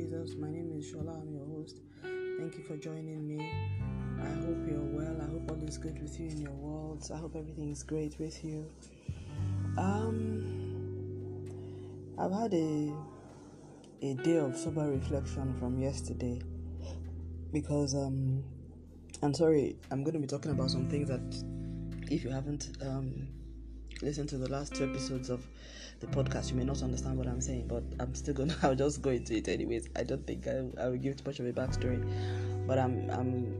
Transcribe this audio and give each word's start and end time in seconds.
Jesus. 0.00 0.34
My 0.34 0.50
name 0.50 0.72
is 0.78 0.90
Shola. 0.90 1.20
I'm 1.20 1.30
your 1.34 1.44
host. 1.44 1.80
Thank 2.38 2.56
you 2.56 2.64
for 2.64 2.78
joining 2.78 3.28
me. 3.28 3.52
I 4.18 4.30
hope 4.46 4.56
you're 4.66 4.80
well. 4.80 5.14
I 5.20 5.26
hope 5.30 5.50
all 5.50 5.62
is 5.62 5.76
good 5.76 6.00
with 6.00 6.18
you 6.18 6.28
in 6.28 6.38
your 6.40 6.52
world. 6.52 7.06
I 7.12 7.18
hope 7.18 7.36
everything 7.36 7.70
is 7.70 7.82
great 7.82 8.18
with 8.18 8.42
you. 8.42 8.64
Um, 9.76 11.44
I've 12.18 12.32
had 12.32 12.54
a 12.54 12.94
a 14.00 14.14
day 14.14 14.38
of 14.38 14.56
sober 14.56 14.88
reflection 14.88 15.54
from 15.58 15.78
yesterday 15.78 16.40
because 17.52 17.94
um, 17.94 18.42
I'm 19.22 19.34
sorry. 19.34 19.76
I'm 19.90 20.02
going 20.02 20.14
to 20.14 20.20
be 20.20 20.26
talking 20.26 20.52
about 20.52 20.70
some 20.70 20.88
things 20.88 21.08
that, 21.08 21.44
if 22.10 22.24
you 22.24 22.30
haven't 22.30 22.70
um 22.80 23.28
listened 24.00 24.30
to 24.30 24.38
the 24.38 24.50
last 24.50 24.74
two 24.74 24.84
episodes 24.84 25.28
of 25.28 25.46
the 26.00 26.06
podcast, 26.06 26.50
you 26.50 26.56
may 26.56 26.64
not 26.64 26.82
understand 26.82 27.18
what 27.18 27.26
I'm 27.26 27.40
saying, 27.40 27.66
but 27.68 27.84
I'm 28.00 28.14
still 28.14 28.34
gonna. 28.34 28.56
I'll 28.62 28.74
just 28.74 29.02
go 29.02 29.10
into 29.10 29.36
it 29.36 29.48
anyways. 29.48 29.88
I 29.96 30.02
don't 30.02 30.26
think 30.26 30.46
I, 30.48 30.64
I 30.82 30.88
will 30.88 30.96
give 30.96 31.16
too 31.16 31.24
much 31.26 31.40
of 31.40 31.46
a 31.46 31.52
backstory, 31.52 32.02
but 32.66 32.78
I'm 32.78 33.10
I'm 33.10 33.54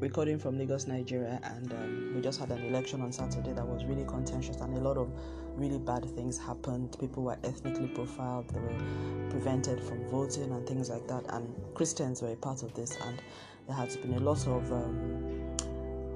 recording 0.00 0.38
from 0.38 0.58
Lagos, 0.58 0.86
Nigeria, 0.86 1.38
and 1.44 1.72
um, 1.72 2.12
we 2.14 2.22
just 2.22 2.40
had 2.40 2.50
an 2.50 2.64
election 2.64 3.02
on 3.02 3.12
Saturday 3.12 3.52
that 3.52 3.66
was 3.66 3.84
really 3.84 4.04
contentious, 4.04 4.56
and 4.56 4.76
a 4.76 4.80
lot 4.80 4.96
of 4.96 5.12
really 5.54 5.78
bad 5.78 6.04
things 6.16 6.38
happened. 6.38 6.96
People 6.98 7.24
were 7.24 7.38
ethnically 7.44 7.88
profiled, 7.88 8.48
they 8.48 8.60
were 8.60 9.28
prevented 9.28 9.78
from 9.80 10.08
voting, 10.08 10.50
and 10.50 10.66
things 10.66 10.88
like 10.88 11.06
that. 11.08 11.24
And 11.28 11.54
Christians 11.74 12.22
were 12.22 12.32
a 12.32 12.36
part 12.36 12.62
of 12.62 12.72
this, 12.72 12.96
and 13.06 13.22
there 13.66 13.76
has 13.76 13.98
been 13.98 14.14
a 14.14 14.20
lot 14.20 14.46
of 14.46 14.72
um, 14.72 15.56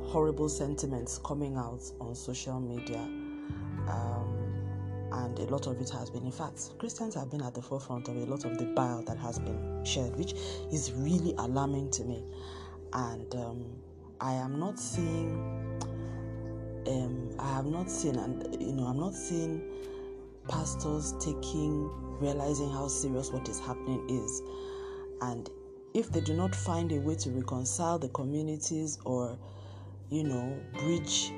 horrible 0.07 0.49
sentiments 0.49 1.19
coming 1.19 1.57
out 1.57 1.83
on 2.01 2.15
social 2.15 2.59
media. 2.59 2.99
Um, 3.89 4.36
and 5.17 5.39
a 5.39 5.45
lot 5.45 5.67
of 5.67 5.81
it 5.81 5.89
has 5.91 6.11
been, 6.11 6.25
in 6.25 6.33
fact, 6.33 6.79
Christians 6.79 7.15
have 7.15 7.31
been 7.31 7.41
at 7.41 7.55
the 7.55 7.63
forefront 7.63 8.09
of 8.09 8.17
a 8.17 8.27
lot 8.27 8.45
of 8.45 8.59
the 8.59 8.67
bile 8.67 9.03
that 9.05 9.17
has 9.17 9.39
been 9.39 9.83
shared, 9.85 10.15
which 10.17 10.35
is 10.71 10.93
really 10.93 11.35
alarming 11.39 11.91
to 11.93 12.05
me. 12.05 12.23
And 12.93 13.35
um, 13.35 13.65
I 14.21 14.35
am 14.35 14.59
not 14.59 14.79
seeing, 14.79 15.35
um, 16.87 17.35
I 17.39 17.55
have 17.55 17.65
not 17.65 17.91
seen, 17.91 18.17
and 18.17 18.61
you 18.61 18.73
know, 18.73 18.85
I'm 18.85 19.01
not 19.01 19.15
seeing 19.15 19.63
pastors 20.49 21.15
taking, 21.19 21.91
realizing 22.21 22.71
how 22.71 22.89
serious 22.89 23.31
what 23.31 23.49
is 23.49 23.59
happening 23.59 24.07
is. 24.11 24.43
And 25.23 25.49
if 25.95 26.11
they 26.13 26.21
do 26.21 26.35
not 26.35 26.55
find 26.55 26.93
a 26.93 27.01
way 27.01 27.15
to 27.15 27.31
reconcile 27.31 27.99
the 27.99 28.11
communities 28.11 28.99
or, 29.07 29.39
you 30.11 30.25
know, 30.25 30.61
bridge 30.75 31.33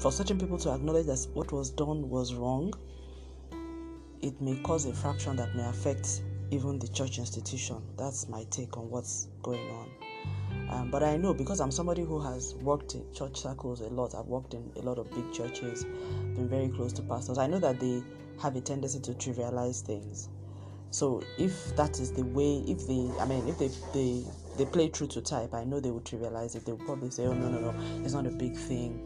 for 0.00 0.12
certain 0.12 0.38
people 0.38 0.58
to 0.58 0.70
acknowledge 0.70 1.06
that 1.06 1.26
what 1.34 1.52
was 1.52 1.70
done 1.70 2.08
was 2.08 2.34
wrong, 2.34 2.72
it 4.20 4.40
may 4.40 4.56
cause 4.62 4.86
a 4.86 4.94
fraction 4.94 5.36
that 5.36 5.54
may 5.56 5.64
affect 5.64 6.22
even 6.50 6.78
the 6.78 6.88
church 6.88 7.18
institution. 7.18 7.82
That's 7.96 8.28
my 8.28 8.44
take 8.50 8.76
on 8.76 8.90
what's 8.90 9.28
going 9.42 9.68
on. 9.70 9.88
Um, 10.70 10.90
but 10.90 11.02
I 11.02 11.16
know 11.16 11.34
because 11.34 11.60
I'm 11.60 11.70
somebody 11.70 12.02
who 12.02 12.20
has 12.20 12.54
worked 12.56 12.94
in 12.94 13.04
church 13.12 13.40
circles 13.40 13.80
a 13.80 13.88
lot, 13.88 14.14
I've 14.14 14.26
worked 14.26 14.54
in 14.54 14.70
a 14.76 14.80
lot 14.80 14.98
of 14.98 15.10
big 15.10 15.32
churches, 15.32 15.84
been 15.84 16.48
very 16.48 16.68
close 16.68 16.92
to 16.94 17.02
pastors. 17.02 17.38
I 17.38 17.46
know 17.46 17.58
that 17.58 17.80
they 17.80 18.02
have 18.40 18.56
a 18.56 18.60
tendency 18.60 19.00
to 19.00 19.12
trivialize 19.12 19.82
things. 19.82 20.28
So 20.90 21.22
if 21.38 21.74
that 21.76 22.00
is 22.00 22.12
the 22.12 22.24
way, 22.24 22.62
if 22.68 22.86
they, 22.86 23.10
I 23.18 23.24
mean, 23.24 23.48
if 23.48 23.58
they 23.58 23.70
they 23.94 24.24
they 24.58 24.66
play 24.66 24.88
true 24.88 25.06
to 25.08 25.22
type, 25.22 25.54
I 25.54 25.64
know 25.64 25.80
they 25.80 25.90
would 25.90 26.04
trivialize 26.04 26.54
it. 26.54 26.66
They 26.66 26.72
would 26.72 26.84
probably 26.84 27.10
say, 27.10 27.26
"Oh 27.26 27.32
no, 27.32 27.48
no, 27.48 27.72
no, 27.72 28.04
it's 28.04 28.12
not 28.12 28.26
a 28.26 28.30
big 28.30 28.54
thing." 28.54 29.00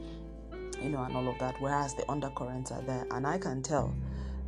You 0.83 0.89
know, 0.89 1.03
and 1.03 1.17
all 1.17 1.29
of 1.29 1.39
that. 1.39 1.61
Whereas 1.61 1.95
the 1.95 2.11
undercurrents 2.11 2.71
are 2.71 2.83
there, 2.83 3.07
and 3.11 3.27
I 3.27 3.39
can 3.39 3.63
tell 3.63 3.95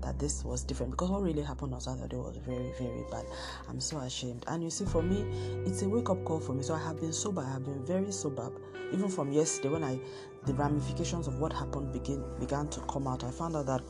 that 0.03 0.19
this 0.19 0.45
was 0.45 0.63
different 0.63 0.93
because 0.93 1.11
what 1.11 1.23
really 1.23 1.43
happened 1.43 1.75
on 1.75 1.81
Saturday 1.81 2.17
was 2.17 2.37
very, 2.37 2.73
very 2.79 3.05
bad. 3.11 3.25
I'm 3.69 3.81
so 3.81 3.99
ashamed. 3.99 4.45
And 4.47 4.63
you 4.63 4.71
see, 4.71 4.85
for 4.85 5.03
me, 5.03 5.23
it's 5.67 5.83
a 5.83 5.89
wake 5.89 6.11
up 6.11 6.25
call 6.25 6.41
for 6.41 6.53
me. 6.53 6.63
So 6.63 6.75
I 6.75 6.79
have 6.79 7.01
been 7.01 7.13
sober. 7.13 7.43
I 7.43 7.53
have 7.53 7.65
been 7.65 7.85
very 7.85 8.13
sober, 8.13 8.51
even 8.93 9.09
from 9.09 9.33
yesterday 9.33 9.69
when 9.71 9.85
I, 9.85 9.99
the 10.47 10.55
ramifications 10.55 11.27
of 11.27 11.39
what 11.41 11.53
happened 11.53 11.93
begin 11.93 12.25
began 12.39 12.69
to 12.69 12.81
come 12.83 13.07
out. 13.07 13.25
I 13.25 13.31
found 13.31 13.57
out 13.57 13.67
that. 13.67 13.83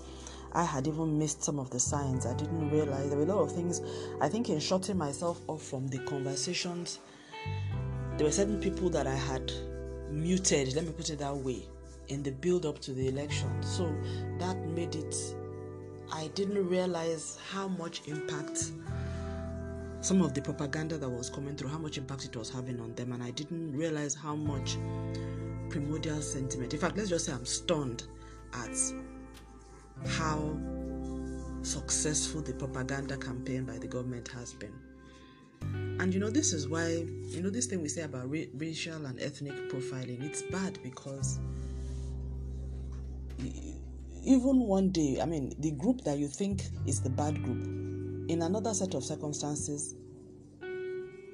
I 0.51 0.65
had 0.65 0.87
even 0.87 1.19
missed 1.19 1.45
some 1.45 1.59
of 1.59 1.69
the 1.69 1.79
signs. 1.79 2.25
I 2.25 2.33
didn't 2.33 2.71
realize 2.71 3.11
there 3.11 3.19
were 3.19 3.25
a 3.25 3.27
lot 3.27 3.43
of 3.43 3.53
things. 3.53 3.83
I 4.19 4.31
think 4.31 4.49
in 4.49 4.59
shutting 4.59 4.97
myself 4.97 5.43
off 5.47 5.63
from 5.63 5.89
the 5.89 5.99
conversations, 5.99 7.01
there 8.17 8.25
were 8.27 8.33
certain 8.33 8.59
people 8.59 8.89
that 8.89 9.07
I 9.07 9.15
had 9.15 9.53
muted. 10.11 10.75
Let 10.75 10.87
me 10.87 10.93
put 10.93 11.11
it 11.11 11.19
that 11.19 11.37
way 11.37 11.67
in 12.09 12.23
the 12.23 12.31
build 12.31 12.67
up 12.67 12.79
to 12.81 12.93
the 12.93 13.09
election. 13.09 13.51
So 13.63 13.95
that 14.39 14.57
made 14.69 14.95
it, 14.95 15.15
I 16.13 16.29
didn't 16.35 16.69
realize 16.69 17.39
how 17.51 17.69
much 17.69 18.03
impact 18.07 18.73
some 20.01 20.23
of 20.23 20.33
the 20.33 20.41
propaganda 20.41 20.97
that 20.97 21.09
was 21.09 21.29
coming 21.29 21.57
through, 21.57 21.69
how 21.69 21.79
much 21.79 21.99
impact 21.99 22.25
it 22.25 22.37
was 22.37 22.51
having 22.51 22.81
on 22.81 22.95
them, 22.95 23.13
and 23.13 23.23
I 23.23 23.31
didn't 23.31 23.77
realize 23.77 24.15
how 24.15 24.37
much 24.37 24.77
primordial 25.71 26.23
sentiment. 26.23 26.73
In 26.73 26.81
fact, 26.81 26.97
let's 26.97 27.09
just 27.09 27.27
say 27.27 27.33
I'm 27.33 27.45
stunned 27.45 28.05
at 28.55 28.77
how 30.07 30.57
successful 31.63 32.41
the 32.41 32.53
propaganda 32.55 33.17
campaign 33.17 33.65
by 33.65 33.79
the 33.79 33.89
government 33.89 34.29
has 34.29 34.55
been. 34.55 34.73
And 36.01 36.15
you 36.15 36.21
know, 36.21 36.31
this 36.31 36.53
is 36.53 36.69
why, 36.69 37.05
you 37.25 37.43
know, 37.43 37.51
this 37.51 37.67
thing 37.67 37.83
we 37.83 37.89
say 37.89 38.03
about 38.03 38.31
ra- 38.31 38.49
racial 38.55 39.05
and 39.07 39.21
ethnic 39.21 39.55
profiling, 39.69 40.23
it's 40.23 40.43
bad 40.43 40.79
because 40.83 41.41
even 44.25 44.61
one 44.61 44.91
day, 44.91 45.21
I 45.21 45.27
mean, 45.27 45.55
the 45.59 45.71
group 45.73 46.03
that 46.05 46.19
you 46.19 46.29
think 46.29 46.63
is 46.87 47.01
the 47.01 47.11
bad 47.11 47.43
group, 47.43 47.63
in 48.29 48.43
another 48.43 48.75
set 48.75 48.95
of 48.95 49.03
circumstances, 49.05 49.95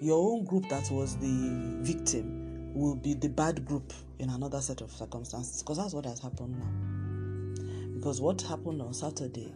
your 0.01 0.19
own 0.33 0.45
group 0.45 0.69
that 0.69 0.91
was 0.91 1.17
the 1.17 1.79
victim 1.83 2.73
will 2.75 2.95
be 2.97 3.15
the 3.15 3.29
bad 3.29 3.65
group 3.65 3.93
in 4.19 4.31
another 4.31 4.61
set 4.61 4.81
of 4.81 4.91
circumstances 4.93 5.63
because 5.63 5.79
that's 5.79 5.95
what 5.95 6.05
has 6.05 6.21
happened 6.21 6.59
now. 6.59 7.95
Because 7.95 8.21
what 8.21 8.43
happened 8.43 8.83
on 8.83 8.93
Saturday 8.93 9.53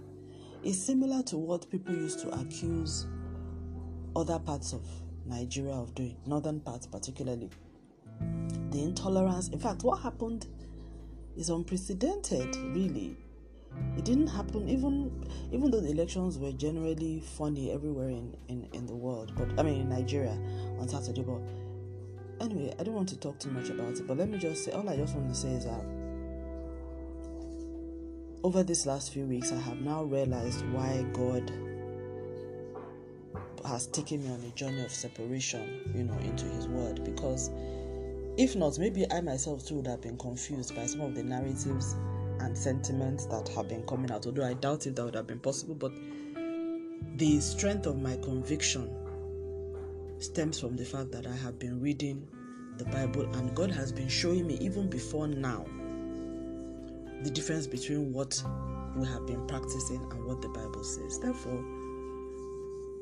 is 0.62 0.82
similar 0.84 1.22
to 1.24 1.36
what 1.36 1.68
people 1.70 1.94
used 1.94 2.20
to 2.20 2.28
accuse 2.40 3.06
other 4.16 4.38
parts 4.38 4.72
of 4.72 4.82
Nigeria 5.26 5.74
of 5.74 5.94
doing, 5.94 6.16
northern 6.26 6.60
parts 6.60 6.86
particularly. 6.86 7.50
The 8.70 8.82
intolerance, 8.82 9.48
in 9.48 9.58
fact, 9.58 9.82
what 9.82 10.00
happened 10.00 10.46
is 11.38 11.50
unprecedented, 11.50 12.56
really. 12.56 13.16
It 13.96 14.04
didn't 14.04 14.26
happen 14.26 14.68
even 14.68 15.24
even 15.52 15.70
though 15.70 15.80
the 15.80 15.90
elections 15.90 16.36
were 16.38 16.52
generally 16.52 17.20
funny 17.20 17.70
everywhere 17.70 18.08
in, 18.08 18.36
in, 18.48 18.68
in 18.72 18.86
the 18.86 18.94
world, 18.94 19.32
but 19.36 19.58
I 19.58 19.62
mean 19.62 19.82
in 19.82 19.88
Nigeria 19.88 20.36
on 20.78 20.88
Saturday. 20.88 21.22
But 21.22 21.40
anyway, 22.40 22.74
I 22.78 22.82
don't 22.82 22.94
want 22.94 23.08
to 23.10 23.16
talk 23.16 23.38
too 23.38 23.50
much 23.50 23.68
about 23.68 23.92
it, 23.92 24.06
but 24.06 24.16
let 24.16 24.28
me 24.28 24.38
just 24.38 24.64
say 24.64 24.72
all 24.72 24.88
I 24.88 24.96
just 24.96 25.14
want 25.14 25.28
to 25.28 25.34
say 25.34 25.50
is 25.50 25.64
that 25.64 25.84
over 28.42 28.62
these 28.62 28.86
last 28.86 29.12
few 29.12 29.26
weeks 29.26 29.52
I 29.52 29.58
have 29.60 29.80
now 29.80 30.04
realized 30.04 30.66
why 30.70 31.04
God 31.12 31.52
has 33.64 33.86
taken 33.88 34.24
me 34.24 34.30
on 34.30 34.40
a 34.40 34.50
journey 34.50 34.84
of 34.84 34.90
separation, 34.92 35.92
you 35.94 36.04
know, 36.04 36.18
into 36.18 36.46
his 36.46 36.66
word 36.66 37.04
because 37.04 37.50
if 38.38 38.54
not, 38.54 38.78
maybe 38.78 39.04
I 39.10 39.20
myself 39.20 39.66
too 39.66 39.76
would 39.76 39.86
have 39.88 40.00
been 40.00 40.16
confused 40.16 40.74
by 40.74 40.86
some 40.86 41.00
of 41.00 41.14
the 41.14 41.24
narratives 41.24 41.96
and 42.40 42.56
sentiments 42.56 43.26
that 43.26 43.48
have 43.48 43.68
been 43.68 43.82
coming 43.82 44.10
out. 44.12 44.26
Although 44.26 44.46
I 44.46 44.54
doubt 44.54 44.86
if 44.86 44.94
that 44.94 45.04
would 45.04 45.16
have 45.16 45.26
been 45.26 45.40
possible, 45.40 45.74
but 45.74 45.92
the 47.16 47.40
strength 47.40 47.86
of 47.86 48.00
my 48.00 48.16
conviction 48.18 48.88
stems 50.20 50.60
from 50.60 50.76
the 50.76 50.84
fact 50.84 51.10
that 51.12 51.26
I 51.26 51.34
have 51.34 51.58
been 51.58 51.80
reading 51.80 52.26
the 52.76 52.84
Bible 52.84 53.22
and 53.34 53.54
God 53.56 53.72
has 53.72 53.90
been 53.90 54.08
showing 54.08 54.46
me 54.46 54.56
even 54.60 54.88
before 54.88 55.26
now 55.26 55.66
the 57.22 57.30
difference 57.30 57.66
between 57.66 58.12
what 58.12 58.40
we 58.94 59.04
have 59.06 59.26
been 59.26 59.44
practicing 59.48 60.00
and 60.12 60.24
what 60.24 60.40
the 60.40 60.48
Bible 60.48 60.84
says. 60.84 61.18
Therefore, 61.18 61.64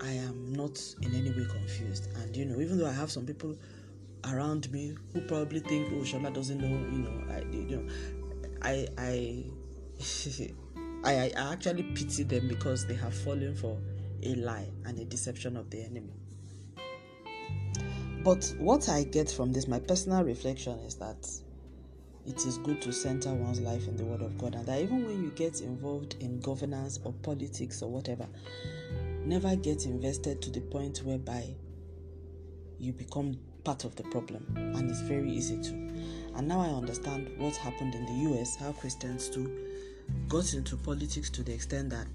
I 0.01 0.13
am 0.13 0.53
not 0.53 0.83
in 1.03 1.15
any 1.15 1.31
way 1.31 1.47
confused. 1.51 2.09
And 2.23 2.35
you 2.35 2.47
know, 2.47 2.59
even 2.61 2.79
though 2.79 2.87
I 2.87 2.93
have 2.93 3.11
some 3.11 3.27
people 3.27 3.55
around 4.33 4.71
me 4.73 4.97
who 5.13 5.21
probably 5.23 5.61
think, 5.61 5.89
"Oh, 5.93 6.03
Shola 6.03 6.33
doesn't 6.33 6.59
know," 6.59 6.69
you 6.69 6.99
know, 6.99 7.23
I, 7.31 7.41
you 7.51 7.77
know, 7.77 7.87
I, 8.63 8.87
I, 11.05 11.05
I, 11.05 11.33
I 11.37 11.53
actually 11.53 11.83
pity 11.83 12.23
them 12.25 12.49
because 12.49 12.87
they 12.87 12.95
have 12.95 13.15
fallen 13.15 13.55
for 13.55 13.79
a 14.23 14.35
lie 14.35 14.71
and 14.85 14.99
a 14.99 15.05
deception 15.05 15.57
of 15.57 15.71
the 15.71 15.83
enemy. 15.83 16.15
But 18.25 18.55
what 18.59 18.89
I 18.89 19.05
get 19.05 19.31
from 19.31 19.53
this, 19.53 19.69
my 19.69 19.79
personal 19.79 20.25
reflection 20.25 20.81
is 20.81 20.97
that 20.97 21.29
it 22.27 22.45
is 22.45 22.59
good 22.59 22.83
to 22.83 22.93
center 22.93 23.33
one's 23.33 23.61
life 23.61 23.87
in 23.87 23.97
the 23.97 24.05
Word 24.05 24.21
of 24.21 24.37
God, 24.37 24.57
and 24.57 24.67
that 24.67 24.81
even 24.81 25.07
when 25.07 25.23
you 25.23 25.31
get 25.31 25.61
involved 25.61 26.17
in 26.19 26.41
governance 26.41 26.99
or 27.05 27.13
politics 27.23 27.83
or 27.83 27.91
whatever, 27.91 28.27
never 29.25 29.55
get 29.55 29.87
invested 29.87 30.43
to 30.43 30.51
the 30.51 30.61
point 30.61 30.99
whereby 31.05 31.55
you 32.81 32.93
become 32.93 33.39
part 33.67 33.85
of 33.85 33.97
the 33.97 34.05
problem, 34.05 34.47
and 34.57 34.89
it's 34.89 35.01
very 35.01 35.29
easy 35.29 35.61
to. 35.61 35.71
And 36.37 36.47
now 36.47 36.61
I 36.61 36.69
understand 36.69 37.29
what 37.37 37.57
happened 37.57 37.97
in 37.97 38.07
the 38.07 38.31
US, 38.31 38.55
how 38.55 38.71
Christians 38.71 39.29
too 39.29 39.51
got 40.29 40.55
into 40.55 40.77
politics 40.77 41.29
to 41.31 41.43
the 41.43 41.53
extent 41.53 41.91
that 41.91 42.07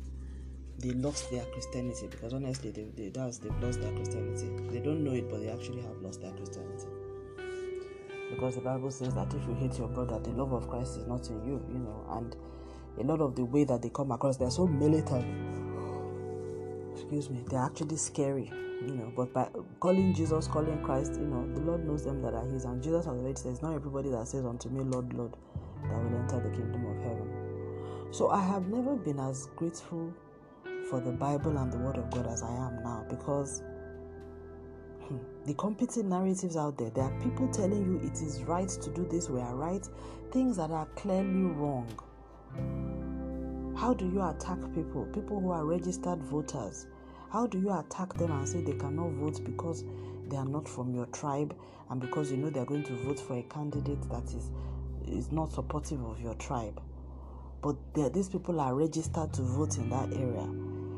they 0.79 0.91
lost 0.91 1.29
their 1.29 1.43
Christianity 1.43 2.07
because 2.09 2.33
honestly, 2.33 2.71
they, 2.71 2.85
they, 2.95 3.09
that's, 3.09 3.39
they've 3.39 3.61
lost 3.61 3.81
their 3.81 3.91
Christianity. 3.91 4.47
They 4.69 4.79
don't 4.79 5.03
know 5.03 5.11
it, 5.11 5.29
but 5.29 5.41
they 5.41 5.49
actually 5.49 5.81
have 5.81 5.97
lost 6.01 6.21
their 6.21 6.31
Christianity. 6.31 6.87
Because 8.29 8.55
the 8.55 8.61
Bible 8.61 8.89
says 8.89 9.13
that 9.13 9.33
if 9.33 9.45
you 9.45 9.53
hate 9.55 9.77
your 9.77 9.89
brother, 9.89 10.19
the 10.19 10.29
love 10.29 10.53
of 10.53 10.69
Christ 10.69 10.99
is 10.99 11.05
not 11.05 11.27
in 11.27 11.43
you, 11.45 11.61
you 11.67 11.79
know, 11.79 12.05
and 12.11 12.33
a 12.97 13.03
lot 13.03 13.19
of 13.19 13.35
the 13.35 13.43
way 13.43 13.65
that 13.65 13.81
they 13.81 13.89
come 13.89 14.11
across, 14.11 14.37
they're 14.37 14.49
so 14.49 14.67
militant. 14.67 15.25
Excuse 16.93 17.29
me, 17.29 17.43
they're 17.49 17.59
actually 17.59 17.97
scary, 17.97 18.49
you 18.81 18.95
know. 18.95 19.11
But 19.15 19.33
by 19.33 19.49
calling 19.79 20.13
Jesus, 20.13 20.47
calling 20.47 20.81
Christ, 20.83 21.13
you 21.15 21.27
know, 21.27 21.47
the 21.53 21.61
Lord 21.61 21.85
knows 21.85 22.03
them 22.03 22.21
that 22.21 22.33
are 22.33 22.45
His, 22.45 22.65
and 22.65 22.81
Jesus 22.81 23.05
has 23.05 23.13
already 23.13 23.35
says, 23.35 23.61
"Not 23.61 23.75
everybody 23.75 24.09
that 24.09 24.27
says 24.27 24.45
unto 24.45 24.69
me, 24.69 24.83
Lord, 24.83 25.13
Lord, 25.13 25.35
that 25.83 26.03
will 26.03 26.17
enter 26.17 26.39
the 26.39 26.49
kingdom 26.55 26.85
of 26.85 26.97
heaven." 27.03 27.51
So 28.11 28.29
I 28.29 28.43
have 28.43 28.67
never 28.67 28.95
been 28.95 29.19
as 29.19 29.47
grateful 29.55 30.13
for 30.89 30.99
the 30.99 31.11
Bible 31.11 31.57
and 31.57 31.71
the 31.71 31.77
Word 31.77 31.97
of 31.97 32.09
God 32.11 32.27
as 32.27 32.43
I 32.43 32.51
am 32.51 32.83
now 32.83 33.05
because 33.09 33.63
hmm, 35.07 35.17
the 35.45 35.53
competing 35.53 36.09
narratives 36.09 36.57
out 36.57 36.77
there, 36.77 36.89
there 36.89 37.05
are 37.05 37.21
people 37.21 37.47
telling 37.47 37.85
you 37.85 38.05
it 38.05 38.21
is 38.21 38.43
right 38.43 38.67
to 38.67 38.89
do 38.89 39.07
this, 39.09 39.29
we 39.29 39.39
are 39.39 39.55
right, 39.55 39.87
things 40.31 40.57
that 40.57 40.71
are 40.71 40.87
clearly 40.97 41.43
wrong. 41.43 41.87
How 43.77 43.93
do 43.93 44.05
you 44.05 44.21
attack 44.21 44.59
people? 44.75 45.05
People 45.13 45.39
who 45.39 45.51
are 45.51 45.65
registered 45.65 46.21
voters. 46.21 46.87
How 47.31 47.47
do 47.47 47.59
you 47.59 47.71
attack 47.71 48.13
them 48.15 48.31
and 48.31 48.47
say 48.47 48.61
they 48.61 48.73
cannot 48.73 49.11
vote 49.11 49.41
because 49.45 49.85
they 50.27 50.35
are 50.35 50.45
not 50.45 50.67
from 50.67 50.93
your 50.93 51.05
tribe 51.07 51.55
and 51.89 52.01
because 52.01 52.29
you 52.29 52.37
know 52.37 52.49
they 52.49 52.59
are 52.59 52.65
going 52.65 52.83
to 52.83 52.93
vote 53.05 53.19
for 53.19 53.37
a 53.37 53.43
candidate 53.43 54.01
that 54.09 54.25
is 54.25 54.51
is 55.07 55.31
not 55.31 55.51
supportive 55.51 56.03
of 56.03 56.19
your 56.19 56.33
tribe? 56.35 56.81
But 57.61 57.75
these 58.13 58.27
people 58.27 58.59
are 58.59 58.75
registered 58.75 59.33
to 59.33 59.41
vote 59.43 59.77
in 59.77 59.89
that 59.91 60.11
area. 60.13 60.47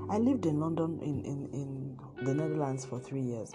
I 0.10 0.18
lived 0.18 0.46
in 0.46 0.60
London 0.60 1.00
in, 1.02 1.24
in, 1.24 1.50
in 1.54 2.00
the 2.26 2.34
Netherlands 2.34 2.84
for 2.84 3.00
three 3.00 3.22
years 3.22 3.52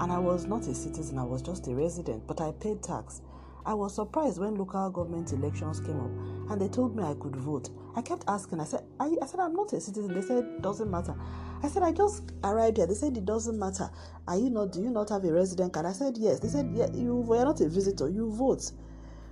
and 0.00 0.10
I 0.10 0.18
was 0.18 0.46
not 0.46 0.66
a 0.66 0.74
citizen, 0.74 1.18
I 1.18 1.24
was 1.24 1.42
just 1.42 1.68
a 1.68 1.74
resident, 1.74 2.26
but 2.26 2.40
I 2.40 2.52
paid 2.52 2.82
tax. 2.82 3.20
I 3.66 3.74
was 3.74 3.94
surprised 3.94 4.38
when 4.38 4.54
local 4.54 4.90
government 4.90 5.32
elections 5.32 5.80
came 5.80 6.00
up 6.00 6.10
and 6.50 6.60
they 6.60 6.68
told 6.68 6.96
me 6.96 7.02
I 7.02 7.14
could 7.14 7.36
vote. 7.36 7.70
I 7.94 8.02
kept 8.02 8.24
asking, 8.28 8.60
I 8.60 8.64
said, 8.64 8.84
I, 8.98 9.10
I 9.20 9.26
said, 9.26 9.40
I'm 9.40 9.54
not 9.54 9.72
a 9.72 9.80
citizen. 9.80 10.14
They 10.14 10.22
said, 10.22 10.62
doesn't 10.62 10.90
matter. 10.90 11.14
I 11.62 11.68
said, 11.68 11.82
I 11.82 11.92
just 11.92 12.32
arrived 12.42 12.78
here. 12.78 12.86
They 12.86 12.94
said, 12.94 13.16
it 13.16 13.24
doesn't 13.24 13.58
matter. 13.58 13.90
Are 14.26 14.36
you 14.36 14.50
not, 14.50 14.72
do 14.72 14.80
you 14.80 14.90
not 14.90 15.10
have 15.10 15.24
a 15.24 15.32
resident 15.32 15.72
card? 15.72 15.86
I 15.86 15.92
said, 15.92 16.16
yes. 16.16 16.40
They 16.40 16.48
said, 16.48 16.70
yeah, 16.74 16.86
you, 16.92 17.24
you're 17.28 17.44
not 17.44 17.60
a 17.60 17.68
visitor, 17.68 18.08
you 18.08 18.32
vote. 18.32 18.72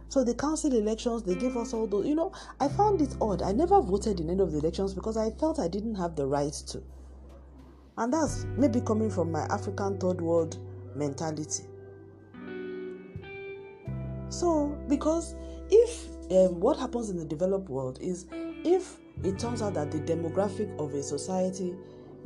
So 0.08 0.24
the 0.24 0.34
council 0.34 0.74
elections, 0.74 1.22
they 1.22 1.34
gave 1.34 1.56
us 1.56 1.74
all 1.74 1.86
those. 1.86 2.06
You 2.06 2.14
know, 2.14 2.32
I 2.60 2.68
found 2.68 3.00
it 3.02 3.14
odd. 3.20 3.42
I 3.42 3.52
never 3.52 3.80
voted 3.80 4.20
in 4.20 4.30
any 4.30 4.40
of 4.40 4.52
the 4.52 4.58
elections 4.58 4.94
because 4.94 5.16
I 5.16 5.30
felt 5.30 5.58
I 5.58 5.68
didn't 5.68 5.94
have 5.96 6.16
the 6.16 6.26
right 6.26 6.52
to. 6.68 6.82
And 7.98 8.12
that's 8.12 8.46
maybe 8.56 8.80
coming 8.80 9.10
from 9.10 9.32
my 9.32 9.42
African 9.50 9.98
third 9.98 10.20
world 10.20 10.58
mentality. 10.94 11.64
So, 14.30 14.78
because 14.88 15.34
if 15.70 16.06
um, 16.30 16.60
what 16.60 16.78
happens 16.78 17.10
in 17.10 17.16
the 17.16 17.24
developed 17.24 17.68
world 17.68 17.98
is 18.00 18.26
if 18.64 18.98
it 19.24 19.38
turns 19.38 19.62
out 19.62 19.74
that 19.74 19.90
the 19.90 19.98
demographic 19.98 20.76
of 20.78 20.94
a 20.94 21.02
society 21.02 21.74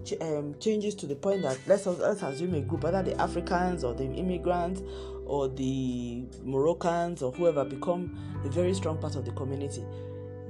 ch- 0.04 0.14
um, 0.20 0.54
changes 0.58 0.94
to 0.96 1.06
the 1.06 1.14
point 1.14 1.42
that 1.42 1.58
let's, 1.66 1.86
let's 1.86 2.22
assume 2.22 2.54
a 2.54 2.60
group, 2.60 2.84
whether 2.84 3.02
the 3.02 3.18
Africans 3.20 3.84
or 3.84 3.94
the 3.94 4.04
immigrants 4.04 4.82
or 5.26 5.48
the 5.48 6.24
Moroccans 6.42 7.22
or 7.22 7.32
whoever 7.32 7.64
become 7.64 8.18
a 8.44 8.48
very 8.48 8.74
strong 8.74 8.98
part 8.98 9.16
of 9.16 9.24
the 9.24 9.32
community, 9.32 9.84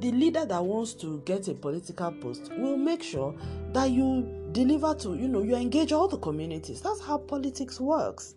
the 0.01 0.11
leader 0.11 0.45
that 0.45 0.65
wants 0.65 0.95
to 0.95 1.23
get 1.25 1.47
a 1.49 1.55
political 1.55 2.11
post 2.13 2.51
will 2.57 2.77
make 2.77 3.03
sure 3.03 3.35
that 3.73 3.91
you 3.91 4.49
deliver 4.53 4.95
to, 4.95 5.15
you 5.15 5.29
know, 5.29 5.43
you 5.43 5.55
engage 5.55 5.93
all 5.93 6.09
the 6.09 6.19
communities. 6.19 6.81
That's 6.81 7.01
how 7.01 7.19
politics 7.19 7.79
works. 7.79 8.35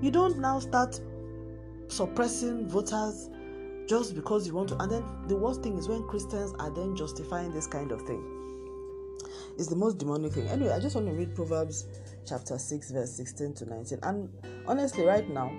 You 0.00 0.10
don't 0.10 0.38
now 0.38 0.60
start 0.60 1.00
suppressing 1.88 2.68
voters 2.68 3.30
just 3.86 4.14
because 4.14 4.46
you 4.46 4.54
want 4.54 4.70
to. 4.70 4.78
And 4.78 4.90
then 4.90 5.04
the 5.28 5.36
worst 5.36 5.62
thing 5.62 5.76
is 5.76 5.88
when 5.88 6.06
Christians 6.08 6.54
are 6.58 6.70
then 6.70 6.96
justifying 6.96 7.52
this 7.52 7.66
kind 7.66 7.92
of 7.92 8.02
thing. 8.02 8.22
It's 9.56 9.68
the 9.68 9.76
most 9.76 9.98
demonic 9.98 10.32
thing. 10.32 10.48
Anyway, 10.48 10.72
I 10.72 10.80
just 10.80 10.96
want 10.96 11.06
to 11.06 11.12
read 11.12 11.34
Proverbs 11.34 11.86
chapter 12.26 12.58
6, 12.58 12.90
verse 12.90 13.12
16 13.12 13.54
to 13.54 13.66
19. 13.66 13.98
And 14.02 14.28
honestly, 14.66 15.04
right 15.04 15.28
now, 15.28 15.52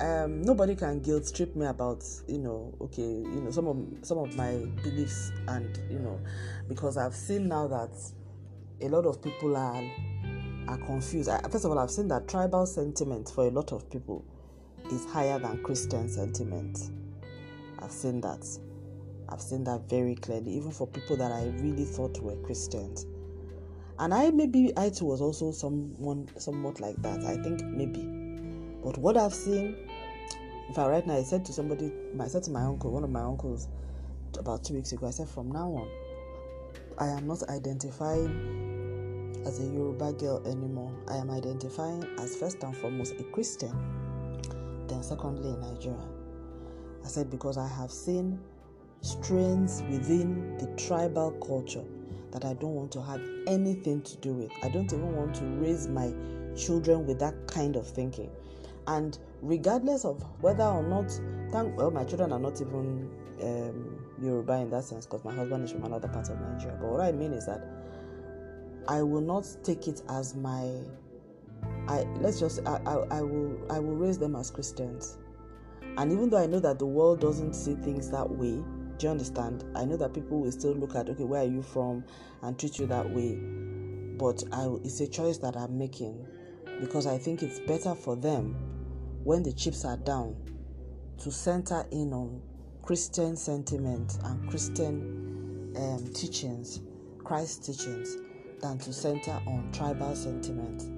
um, 0.00 0.42
nobody 0.42 0.74
can 0.74 1.00
guilt 1.00 1.30
trip 1.32 1.54
me 1.54 1.66
about 1.66 2.04
you 2.26 2.38
know 2.38 2.74
okay 2.80 3.02
you 3.02 3.40
know 3.40 3.50
some 3.52 3.68
of 3.68 3.76
some 4.02 4.18
of 4.18 4.34
my 4.34 4.66
beliefs 4.82 5.30
and 5.46 5.78
you 5.88 6.00
know 6.00 6.18
because 6.68 6.96
I've 6.96 7.14
seen 7.14 7.46
now 7.46 7.68
that 7.68 7.94
a 8.80 8.88
lot 8.88 9.06
of 9.06 9.22
people 9.22 9.56
are 9.56 9.84
are 10.66 10.78
confused. 10.78 11.28
I, 11.28 11.40
first 11.48 11.64
of 11.64 11.70
all, 11.70 11.78
I've 11.78 11.90
seen 11.90 12.08
that 12.08 12.26
tribal 12.26 12.66
sentiment 12.66 13.30
for 13.32 13.46
a 13.46 13.50
lot 13.50 13.70
of 13.70 13.88
people 13.88 14.24
is 14.92 15.04
higher 15.06 15.38
than 15.38 15.62
Christian 15.62 16.08
sentiment. 16.08 16.90
I've 17.80 17.90
seen 17.90 18.20
that. 18.22 18.46
I've 19.28 19.40
seen 19.40 19.64
that 19.64 19.88
very 19.88 20.14
clearly, 20.16 20.52
even 20.52 20.70
for 20.70 20.86
people 20.86 21.16
that 21.16 21.32
I 21.32 21.46
really 21.60 21.84
thought 21.84 22.20
were 22.22 22.36
Christians. 22.36 23.06
And 23.98 24.12
I 24.12 24.30
maybe 24.30 24.72
I 24.76 24.90
too 24.90 25.06
was 25.06 25.20
also 25.20 25.52
someone 25.52 26.28
somewhat 26.36 26.80
like 26.80 26.96
that. 27.02 27.24
I 27.24 27.36
think 27.42 27.62
maybe. 27.64 28.02
But 28.82 28.98
what 28.98 29.16
I've 29.16 29.34
seen, 29.34 29.76
in 30.68 30.74
fact, 30.74 30.88
right 30.88 31.06
now 31.06 31.16
I 31.16 31.22
said 31.22 31.44
to 31.46 31.52
somebody, 31.52 31.92
I 32.20 32.26
said 32.26 32.42
to 32.44 32.50
my 32.50 32.62
uncle, 32.62 32.90
one 32.90 33.04
of 33.04 33.10
my 33.10 33.22
uncles, 33.22 33.68
about 34.38 34.64
two 34.64 34.74
weeks 34.74 34.92
ago, 34.92 35.06
I 35.06 35.10
said, 35.10 35.28
from 35.28 35.50
now 35.50 35.70
on, 35.70 35.88
I 36.98 37.06
am 37.08 37.26
not 37.26 37.42
identifying 37.48 39.42
as 39.46 39.60
a 39.60 39.64
Yoruba 39.64 40.12
girl 40.14 40.42
anymore. 40.46 40.92
I 41.08 41.16
am 41.16 41.30
identifying 41.30 42.04
as 42.18 42.36
first 42.36 42.62
and 42.62 42.76
foremost 42.76 43.14
a 43.18 43.24
Christian 43.24 44.03
then 44.88 45.02
secondly 45.02 45.50
in 45.50 45.60
Nigeria. 45.60 46.06
I 47.04 47.08
said 47.08 47.30
because 47.30 47.58
I 47.58 47.68
have 47.68 47.90
seen 47.90 48.38
strains 49.02 49.82
within 49.90 50.56
the 50.58 50.66
tribal 50.76 51.32
culture 51.46 51.84
that 52.32 52.44
I 52.44 52.54
don't 52.54 52.74
want 52.74 52.90
to 52.92 53.02
have 53.02 53.20
anything 53.46 54.02
to 54.02 54.16
do 54.16 54.32
with. 54.32 54.50
I 54.62 54.68
don't 54.68 54.92
even 54.92 55.14
want 55.14 55.34
to 55.36 55.44
raise 55.44 55.86
my 55.88 56.12
children 56.56 57.06
with 57.06 57.18
that 57.20 57.34
kind 57.46 57.76
of 57.76 57.86
thinking. 57.86 58.30
And 58.86 59.16
regardless 59.42 60.04
of 60.04 60.22
whether 60.40 60.64
or 60.64 60.82
not, 60.82 61.10
thank 61.50 61.76
well, 61.76 61.90
my 61.90 62.04
children 62.04 62.32
are 62.32 62.38
not 62.38 62.60
even 62.60 63.10
um, 63.42 63.98
Yoruba 64.22 64.54
in 64.54 64.70
that 64.70 64.84
sense 64.84 65.06
because 65.06 65.24
my 65.24 65.34
husband 65.34 65.64
is 65.64 65.72
from 65.72 65.84
another 65.84 66.08
part 66.08 66.28
of 66.28 66.40
Nigeria. 66.40 66.76
But 66.80 66.90
what 66.90 67.00
I 67.00 67.12
mean 67.12 67.32
is 67.32 67.46
that 67.46 67.64
I 68.88 69.02
will 69.02 69.20
not 69.22 69.46
take 69.62 69.86
it 69.88 70.02
as 70.08 70.34
my 70.34 70.70
I 71.88 72.06
let's 72.20 72.40
just 72.40 72.60
I, 72.66 72.80
I, 72.86 72.94
I 73.18 73.22
will 73.22 73.58
I 73.70 73.78
will 73.78 73.96
raise 73.96 74.18
them 74.18 74.36
as 74.36 74.50
Christians. 74.50 75.18
And 75.96 76.12
even 76.12 76.30
though 76.30 76.42
I 76.42 76.46
know 76.46 76.60
that 76.60 76.78
the 76.78 76.86
world 76.86 77.20
doesn't 77.20 77.54
see 77.54 77.74
things 77.76 78.10
that 78.10 78.28
way, 78.28 78.62
do 78.98 79.06
you 79.06 79.08
understand? 79.10 79.64
I 79.76 79.84
know 79.84 79.96
that 79.96 80.12
people 80.14 80.40
will 80.40 80.52
still 80.52 80.74
look 80.74 80.94
at 80.94 81.08
okay, 81.08 81.24
where 81.24 81.42
are 81.42 81.46
you 81.46 81.62
from, 81.62 82.04
and 82.42 82.58
treat 82.58 82.78
you 82.78 82.86
that 82.86 83.08
way. 83.08 83.38
But 84.16 84.42
I, 84.52 84.68
it's 84.84 85.00
a 85.00 85.06
choice 85.06 85.38
that 85.38 85.56
I'm 85.56 85.76
making 85.76 86.26
because 86.80 87.06
I 87.06 87.18
think 87.18 87.42
it's 87.42 87.60
better 87.60 87.94
for 87.94 88.16
them 88.16 88.56
when 89.22 89.42
the 89.42 89.52
chips 89.52 89.84
are 89.84 89.96
down 89.96 90.36
to 91.18 91.30
center 91.30 91.84
in 91.90 92.12
on 92.12 92.42
Christian 92.82 93.36
sentiment 93.36 94.18
and 94.24 94.48
Christian 94.48 95.72
um, 95.76 96.12
teachings, 96.12 96.80
Christ 97.22 97.64
teachings, 97.64 98.18
than 98.60 98.78
to 98.78 98.92
center 98.92 99.40
on 99.46 99.70
tribal 99.72 100.14
sentiment. 100.14 100.93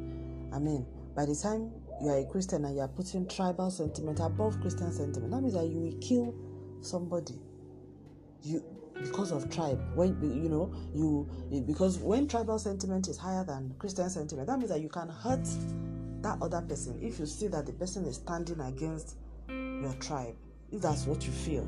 By 1.15 1.27
the 1.27 1.35
time 1.35 1.73
you 2.03 2.11
are 2.11 2.19
a 2.19 2.25
Christian 2.25 2.65
and 2.65 2.75
you 2.75 2.81
are 2.83 2.89
putting 2.89 3.27
tribal 3.29 3.71
sentiment 3.71 4.21
above 4.21 4.61
Christian 4.61 4.93
sentiment, 4.93 5.33
that 5.33 5.41
means 5.41 5.55
that 5.55 5.67
you 5.67 5.81
will 5.81 5.99
kill 6.01 6.35
somebody. 6.81 7.41
You 8.43 8.63
because 9.03 9.31
of 9.31 9.51
tribe. 9.51 9.81
When 9.95 10.21
you 10.23 10.49
know 10.49 10.75
you 10.95 11.29
because 11.67 11.99
when 11.99 12.29
tribal 12.29 12.59
sentiment 12.59 13.09
is 13.09 13.19
higher 13.19 13.45
than 13.45 13.75
Christian 13.79 14.09
sentiment, 14.11 14.47
that 14.49 14.59
means 14.59 14.71
that 14.71 14.81
you 14.81 14.89
can 14.89 15.09
hurt 15.09 15.47
that 16.23 16.39
other 16.41 16.63
person 16.63 16.99
if 17.03 17.19
you 17.19 17.27
see 17.27 17.47
that 17.49 17.67
the 17.67 17.73
person 17.73 18.05
is 18.07 18.17
standing 18.17 18.61
against 18.61 19.17
your 19.49 19.95
tribe. 20.01 20.35
If 20.73 20.83
that's 20.83 21.07
what 21.07 21.25
you 21.25 21.33
feel. 21.33 21.67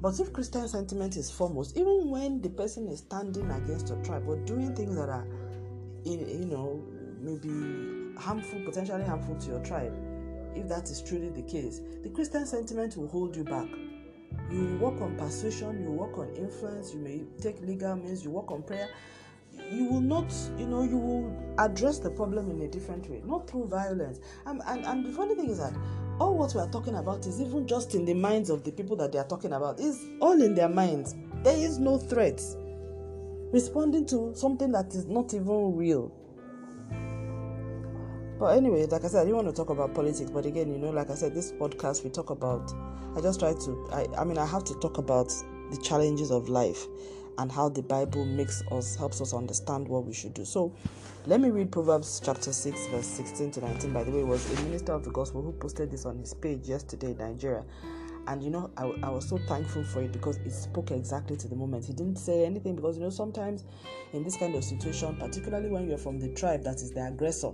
But 0.00 0.18
if 0.18 0.32
Christian 0.32 0.66
sentiment 0.66 1.16
is 1.16 1.30
foremost, 1.30 1.76
even 1.76 2.10
when 2.10 2.40
the 2.42 2.50
person 2.50 2.88
is 2.88 2.98
standing 2.98 3.48
against 3.50 3.88
your 3.88 4.02
tribe 4.02 4.24
or 4.26 4.36
doing 4.38 4.74
things 4.74 4.96
that 4.96 5.08
are, 5.08 5.26
you 6.04 6.46
know, 6.46 6.82
maybe 7.22 8.18
harmful, 8.18 8.60
potentially 8.64 9.04
harmful 9.04 9.36
to 9.36 9.46
your 9.46 9.60
tribe, 9.60 9.94
if 10.54 10.68
that 10.68 10.90
is 10.90 11.02
truly 11.02 11.30
the 11.30 11.42
case, 11.42 11.80
the 12.02 12.10
Christian 12.10 12.44
sentiment 12.46 12.96
will 12.96 13.08
hold 13.08 13.36
you 13.36 13.44
back. 13.44 13.68
You 14.50 14.78
work 14.80 15.00
on 15.00 15.16
persuasion, 15.16 15.82
you 15.82 15.90
work 15.90 16.18
on 16.18 16.34
influence, 16.34 16.92
you 16.92 17.00
may 17.00 17.22
take 17.40 17.60
legal 17.60 17.96
means, 17.96 18.24
you 18.24 18.30
work 18.30 18.50
on 18.50 18.62
prayer. 18.62 18.88
You 19.70 19.84
will 19.84 20.00
not, 20.00 20.32
you 20.58 20.66
know, 20.66 20.82
you 20.82 20.96
will 20.96 21.54
address 21.58 21.98
the 21.98 22.10
problem 22.10 22.50
in 22.50 22.60
a 22.62 22.68
different 22.68 23.08
way, 23.08 23.22
not 23.24 23.48
through 23.48 23.66
violence. 23.66 24.20
And, 24.46 24.62
and, 24.66 24.84
and 24.86 25.06
the 25.06 25.12
funny 25.12 25.34
thing 25.34 25.50
is 25.50 25.58
that 25.58 25.74
all 26.18 26.36
what 26.36 26.54
we 26.54 26.60
are 26.60 26.70
talking 26.70 26.96
about 26.96 27.26
is 27.26 27.40
even 27.40 27.66
just 27.66 27.94
in 27.94 28.04
the 28.04 28.14
minds 28.14 28.48
of 28.50 28.64
the 28.64 28.72
people 28.72 28.96
that 28.96 29.12
they 29.12 29.18
are 29.18 29.26
talking 29.28 29.52
about, 29.52 29.78
is 29.78 30.06
all 30.20 30.40
in 30.40 30.54
their 30.54 30.68
minds. 30.68 31.14
There 31.42 31.56
is 31.56 31.78
no 31.78 31.98
threat. 31.98 32.40
responding 33.52 34.06
to 34.06 34.32
something 34.34 34.72
that 34.72 34.94
is 34.94 35.06
not 35.06 35.32
even 35.34 35.76
real. 35.76 36.10
But 38.42 38.56
anyway, 38.56 38.86
like 38.86 39.04
I 39.04 39.06
said, 39.06 39.20
I 39.20 39.24
didn't 39.26 39.36
want 39.36 39.46
to 39.50 39.54
talk 39.54 39.70
about 39.70 39.94
politics. 39.94 40.28
But 40.28 40.46
again, 40.46 40.68
you 40.68 40.76
know, 40.76 40.90
like 40.90 41.10
I 41.10 41.14
said, 41.14 41.32
this 41.32 41.52
podcast 41.52 42.02
we 42.02 42.10
talk 42.10 42.30
about. 42.30 42.72
I 43.16 43.20
just 43.20 43.38
try 43.38 43.52
to. 43.52 43.88
I, 43.92 44.06
I 44.18 44.24
mean, 44.24 44.36
I 44.36 44.44
have 44.44 44.64
to 44.64 44.74
talk 44.80 44.98
about 44.98 45.28
the 45.70 45.76
challenges 45.80 46.32
of 46.32 46.48
life 46.48 46.84
and 47.38 47.52
how 47.52 47.68
the 47.68 47.82
Bible 47.82 48.24
makes 48.24 48.60
us 48.72 48.96
helps 48.96 49.20
us 49.20 49.32
understand 49.32 49.86
what 49.86 50.06
we 50.06 50.12
should 50.12 50.34
do. 50.34 50.44
So, 50.44 50.74
let 51.26 51.40
me 51.40 51.50
read 51.50 51.70
Proverbs 51.70 52.20
chapter 52.24 52.52
six, 52.52 52.84
verse 52.88 53.06
sixteen 53.06 53.52
to 53.52 53.60
nineteen. 53.60 53.92
By 53.92 54.02
the 54.02 54.10
way, 54.10 54.22
it 54.22 54.26
was 54.26 54.44
a 54.58 54.62
minister 54.64 54.92
of 54.92 55.04
the 55.04 55.12
gospel 55.12 55.40
who 55.40 55.52
posted 55.52 55.92
this 55.92 56.04
on 56.04 56.18
his 56.18 56.34
page 56.34 56.68
yesterday 56.68 57.12
in 57.12 57.18
Nigeria. 57.18 57.62
And 58.26 58.42
you 58.42 58.50
know, 58.50 58.72
I, 58.76 58.92
I 59.04 59.10
was 59.10 59.28
so 59.28 59.38
thankful 59.46 59.84
for 59.84 60.02
it 60.02 60.10
because 60.10 60.38
it 60.38 60.50
spoke 60.50 60.90
exactly 60.90 61.36
to 61.36 61.46
the 61.46 61.54
moment. 61.54 61.84
He 61.84 61.92
didn't 61.92 62.16
say 62.16 62.44
anything 62.44 62.74
because 62.74 62.96
you 62.96 63.04
know, 63.04 63.10
sometimes 63.10 63.62
in 64.12 64.24
this 64.24 64.36
kind 64.36 64.56
of 64.56 64.64
situation, 64.64 65.14
particularly 65.14 65.68
when 65.68 65.88
you're 65.88 65.96
from 65.96 66.18
the 66.18 66.30
tribe 66.30 66.64
that 66.64 66.82
is 66.82 66.90
the 66.90 67.06
aggressor, 67.06 67.52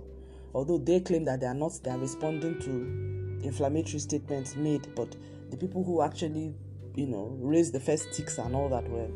although 0.53 0.77
they 0.77 0.99
claim 0.99 1.25
that 1.25 1.39
they 1.41 1.47
are 1.47 1.53
not, 1.53 1.79
they 1.83 1.91
are 1.91 1.97
responding 1.97 2.59
to 2.59 3.45
inflammatory 3.45 3.99
statements 3.99 4.55
made, 4.55 4.93
but 4.95 5.15
the 5.49 5.57
people 5.57 5.83
who 5.83 6.01
actually, 6.01 6.53
you 6.95 7.07
know, 7.07 7.35
raised 7.39 7.73
the 7.73 7.79
first 7.79 8.13
sticks 8.13 8.37
and 8.37 8.55
all 8.55 8.69
that 8.69 8.87
were, 8.89 9.09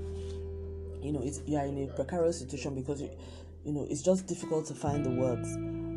you 1.02 1.12
know, 1.12 1.22
it's, 1.24 1.42
you 1.46 1.58
are 1.58 1.66
in 1.66 1.78
a 1.84 1.88
precarious 1.94 2.40
situation 2.40 2.75
because 2.75 3.02
you, 3.02 3.10
you 3.66 3.72
know, 3.72 3.86
it's 3.90 4.02
just 4.02 4.28
difficult 4.28 4.66
to 4.68 4.74
find 4.74 5.06
the 5.06 5.10
words. 5.10 5.50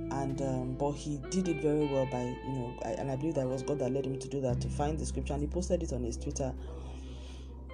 And 0.09 0.40
um, 0.40 0.76
but 0.78 0.93
he 0.93 1.19
did 1.31 1.49
it 1.49 1.61
very 1.61 1.87
well 1.87 2.07
by 2.07 2.23
you 2.23 2.52
know 2.52 2.78
I, 2.85 2.90
and 2.90 3.11
i 3.11 3.16
believe 3.16 3.35
that 3.35 3.47
was 3.47 3.62
god 3.62 3.81
that 3.81 3.90
led 3.90 4.07
him 4.07 4.19
to 4.21 4.28
do 4.28 4.40
that 4.40 4.61
to 4.61 4.69
find 4.69 4.97
the 4.99 5.05
scripture. 5.05 5.35
And 5.35 5.43
he 5.43 5.49
posted 5.49 5.83
it 5.83 5.93
on 5.93 6.05
his 6.05 6.16
twitter 6.16 6.55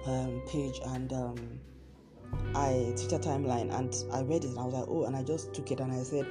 um, 0.07 0.41
page 0.47 0.79
and 0.87 1.13
um, 1.13 1.59
i 2.55 2.91
twitter 2.97 3.19
timeline 3.19 3.71
and 3.77 3.95
i 4.11 4.21
read 4.23 4.43
it 4.43 4.49
and 4.49 4.59
i 4.59 4.63
was 4.63 4.73
like 4.73 4.85
oh 4.89 5.03
and 5.05 5.15
i 5.15 5.21
just 5.23 5.53
took 5.53 5.71
it 5.71 5.79
and 5.79 5.93
i 5.93 6.01
said 6.01 6.25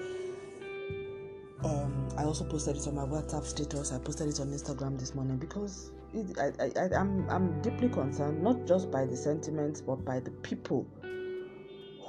um, 1.64 2.08
i 2.18 2.24
also 2.24 2.44
posted 2.44 2.76
it 2.76 2.86
on 2.86 2.94
my 2.94 3.02
whatsapp 3.02 3.44
status 3.44 3.92
i 3.92 3.98
posted 3.98 4.28
it 4.28 4.40
on 4.40 4.48
instagram 4.48 4.98
this 4.98 5.14
morning 5.14 5.36
because 5.36 5.92
it, 6.14 6.38
I, 6.38 6.52
I, 6.78 7.00
I'm, 7.00 7.28
I'm 7.30 7.62
deeply 7.62 7.88
concerned 7.88 8.42
not 8.42 8.66
just 8.66 8.90
by 8.90 9.06
the 9.06 9.16
sentiments 9.16 9.80
but 9.80 10.04
by 10.04 10.20
the 10.20 10.30
people 10.42 10.86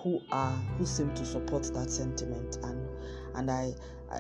who 0.04 0.22
are 0.32 0.56
who 0.78 0.86
seem 0.86 1.14
to 1.16 1.26
support 1.26 1.64
that 1.74 1.90
sentiment 1.90 2.58
and 2.64 2.90
and 3.36 3.50
I, 3.50 3.74
I 4.12 4.20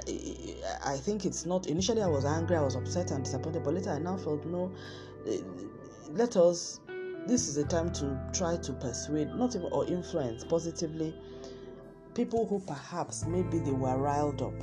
I 0.85 0.97
think 0.97 1.25
it's 1.25 1.45
not 1.45 1.67
initially 1.67 2.01
I 2.01 2.07
was 2.07 2.25
angry, 2.25 2.55
I 2.55 2.61
was 2.61 2.75
upset 2.75 3.11
and 3.11 3.23
disappointed, 3.23 3.63
but 3.63 3.73
later 3.73 3.91
I 3.91 3.99
now 3.99 4.17
felt 4.17 4.45
no. 4.45 4.71
Let 6.11 6.35
us. 6.37 6.79
This 7.27 7.47
is 7.47 7.57
a 7.57 7.63
time 7.63 7.91
to 7.93 8.19
try 8.33 8.57
to 8.57 8.73
persuade, 8.73 9.29
not 9.35 9.55
even 9.55 9.69
or 9.71 9.85
influence 9.87 10.43
positively, 10.43 11.15
people 12.13 12.45
who 12.45 12.59
perhaps 12.59 13.25
maybe 13.25 13.59
they 13.59 13.71
were 13.71 13.97
riled 13.97 14.41
up. 14.41 14.53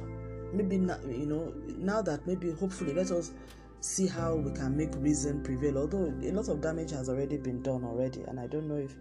Maybe 0.53 0.79
not, 0.79 1.05
you 1.05 1.27
know 1.27 1.53
now 1.79 2.03
that 2.03 2.27
maybe 2.27 2.51
hopefully 2.53 2.93
let 2.93 3.11
us 3.11 3.33
see 3.81 4.07
how 4.07 4.35
we 4.35 4.53
can 4.53 4.77
make 4.77 4.91
reason 4.97 5.43
prevail. 5.43 5.79
Although 5.79 6.13
a 6.23 6.33
lot 6.33 6.49
of 6.49 6.61
damage 6.61 6.91
has 6.91 7.09
already 7.09 7.37
been 7.37 7.63
done 7.63 7.85
already, 7.85 8.23
and 8.23 8.39
I 8.39 8.47
don't 8.47 8.69
know 8.69 8.77
if 8.77 8.95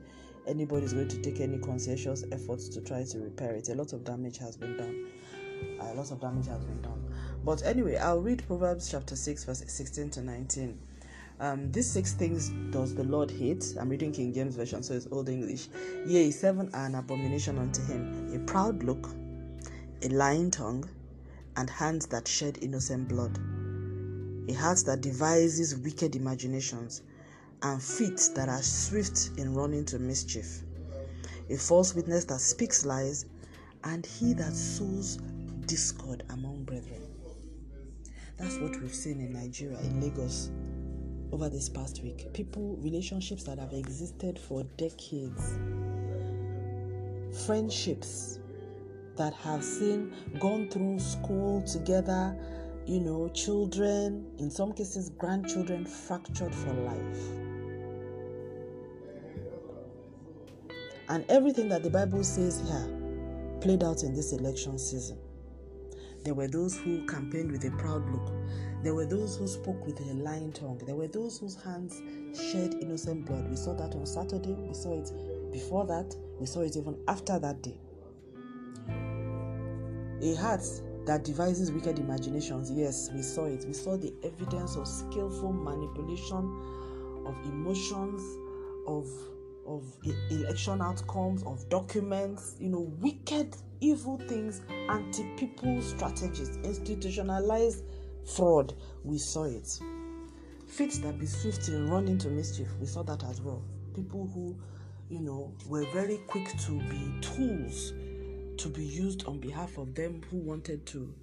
anybody 0.48 0.86
is 0.86 0.94
going 0.94 1.10
to 1.10 1.22
take 1.22 1.40
any 1.40 1.58
conscientious 1.58 2.24
efforts 2.32 2.70
to 2.70 2.82
try 2.82 3.04
to 3.04 3.20
repair 3.20 3.54
it. 3.56 3.70
A 3.70 3.76
lot 3.76 3.94
of 3.94 4.04
damage 4.04 4.38
has 4.38 4.56
been 4.58 4.78
done 4.78 5.08
a 5.80 5.94
lot 5.94 6.12
of 6.12 6.20
damage 6.20 6.48
has 6.48 6.64
been 6.64 6.82
done. 6.82 7.04
But 7.44 7.64
anyway, 7.64 7.98
I'll 7.98 8.22
read 8.22 8.46
Proverbs 8.48 8.90
chapter 8.90 9.16
6, 9.16 9.46
verse 9.46 9.64
16 9.68 10.10
to 10.12 10.22
19. 10.22 10.78
Um, 11.40 11.72
these 11.72 11.90
six 11.90 12.14
things 12.14 12.50
does 12.72 12.94
the 12.94 13.04
Lord 13.04 13.32
hate. 13.32 13.74
I'm 13.80 13.88
reading 13.90 14.12
King 14.12 14.34
James 14.34 14.56
Version, 14.56 14.84
so 14.84 14.94
it's 14.94 15.08
Old 15.10 15.30
English. 15.30 15.68
Yea, 16.06 16.32
seven 16.32 16.70
are 16.74 16.86
an 16.86 16.96
abomination 16.96 17.58
unto 17.58 17.82
him 17.86 18.34
a 18.36 18.40
proud 18.40 18.84
look, 18.84 19.10
a 20.02 20.10
lying 20.10 20.52
tongue, 20.52 20.88
and 21.60 21.70
hands 21.70 22.06
that 22.06 22.26
shed 22.26 22.58
innocent 22.62 23.10
blood, 23.10 23.38
a 24.48 24.54
heart 24.54 24.82
that 24.86 25.02
devises 25.02 25.76
wicked 25.76 26.16
imaginations, 26.16 27.02
and 27.64 27.84
feet 27.84 28.30
that 28.34 28.48
are 28.48 28.62
swift 28.62 29.32
in 29.38 29.54
running 29.54 29.84
to 29.84 30.00
mischief, 30.00 30.62
a 31.50 31.58
false 31.58 31.94
witness 31.94 32.24
that 32.24 32.40
speaks 32.40 32.86
lies, 32.86 33.26
and 33.84 34.06
he 34.06 34.32
that 34.32 34.54
sows 34.54 35.18
discord 35.66 36.24
among 36.30 36.64
brethren. 36.64 37.02
That's 38.38 38.58
what 38.60 38.80
we've 38.82 38.96
seen 38.96 39.20
in 39.20 39.34
Nigeria, 39.34 39.80
in 39.80 40.00
Lagos, 40.00 40.52
over 41.34 41.50
this 41.50 41.68
past 41.68 42.02
week. 42.02 42.32
People, 42.32 42.78
relationships 42.78 43.44
that 43.44 43.60
have 43.60 43.74
existed 43.74 44.40
for 44.40 44.64
decades, 44.78 45.60
friendships 47.46 48.40
that 49.20 49.34
have 49.36 49.64
seen, 49.64 50.12
gone 50.40 50.68
through 50.70 50.98
school 50.98 51.62
together, 51.62 52.36
you 52.86 53.02
know, 53.02 53.30
children, 53.30 54.26
in 54.40 54.50
some 54.50 54.74
cases, 54.74 55.10
grandchildren 55.10 55.86
fractured 55.86 56.56
for 56.56 56.74
life. 56.74 57.20
And 61.10 61.26
everything 61.30 61.68
that 61.70 61.84
the 61.84 61.90
Bible 61.90 62.24
says 62.24 62.62
here 62.66 63.60
played 63.62 63.84
out 63.84 64.04
in 64.04 64.16
this 64.16 64.32
election 64.32 64.80
season. 64.80 65.20
There 66.24 66.34
were 66.34 66.48
those 66.48 66.78
who 66.78 67.06
campaigned 67.06 67.52
with 67.52 67.66
a 67.66 67.72
proud 67.72 68.10
look. 68.10 68.32
There 68.84 68.96
were 68.96 69.06
those 69.06 69.38
who 69.38 69.48
spoke 69.48 69.86
with 69.86 70.00
a 70.00 70.14
lying 70.14 70.54
tongue. 70.54 70.80
There 70.86 70.96
were 70.96 71.08
those 71.08 71.40
whose 71.40 71.62
hands 71.62 72.02
shed 72.38 72.76
innocent 72.82 73.26
blood. 73.26 73.50
We 73.50 73.58
saw 73.58 73.74
that 73.74 73.96
on 73.96 74.06
Saturday. 74.06 74.54
We 74.54 74.74
saw 74.74 74.94
it 75.02 75.12
before 75.52 75.86
that. 75.88 76.16
We 76.40 76.46
saw 76.46 76.62
it 76.62 76.78
even 76.78 76.98
after 77.08 77.38
that 77.38 77.62
day. 77.62 77.80
A 80.22 80.36
heart 80.36 80.64
that 81.06 81.24
devises 81.24 81.72
wicked 81.72 81.98
imaginations. 81.98 82.72
Yes, 82.72 83.10
we 83.14 83.22
saw 83.22 83.46
it. 83.46 83.66
We 83.66 83.74
saw 83.74 83.98
the 83.98 84.14
evidence 84.24 84.76
of 84.76 84.88
skillful 84.88 85.54
manipulation 85.54 86.70
of 87.26 87.36
emotions, 87.46 88.22
of 88.88 89.08
of 89.66 89.86
election 90.32 90.82
outcomes, 90.82 91.44
of 91.44 91.70
documents, 91.70 92.56
you 92.60 92.70
know, 92.70 92.92
wicked, 93.00 93.56
evil 93.82 94.18
things, 94.28 94.62
anti 94.90 95.24
people 95.36 95.82
strategies, 95.82 96.58
institutionalized 96.64 97.84
fraud. 98.36 98.74
We 99.04 99.20
saw 99.20 99.44
it. 99.44 99.80
Feet 100.68 101.00
that 101.04 101.20
be 101.20 101.28
swift 101.28 101.68
in 101.70 101.90
running 101.90 102.18
to 102.20 102.30
mischief. 102.30 102.68
We 102.80 102.88
saw 102.88 103.04
that 103.04 103.24
as 103.24 103.42
well. 103.42 103.64
People 103.94 104.30
who, 104.34 104.58
you 105.10 105.22
know, 105.22 105.54
were 105.68 105.86
very 105.92 106.18
quick 106.28 106.48
to 106.66 106.72
be 106.90 107.20
tools 107.22 107.94
to 108.60 108.68
be 108.68 108.84
used 108.84 109.26
on 109.26 109.40
behalf 109.40 109.78
of 109.78 109.96
them 109.96 110.22
who 110.30 110.38
wanted 110.38 110.86
to, 110.86 111.14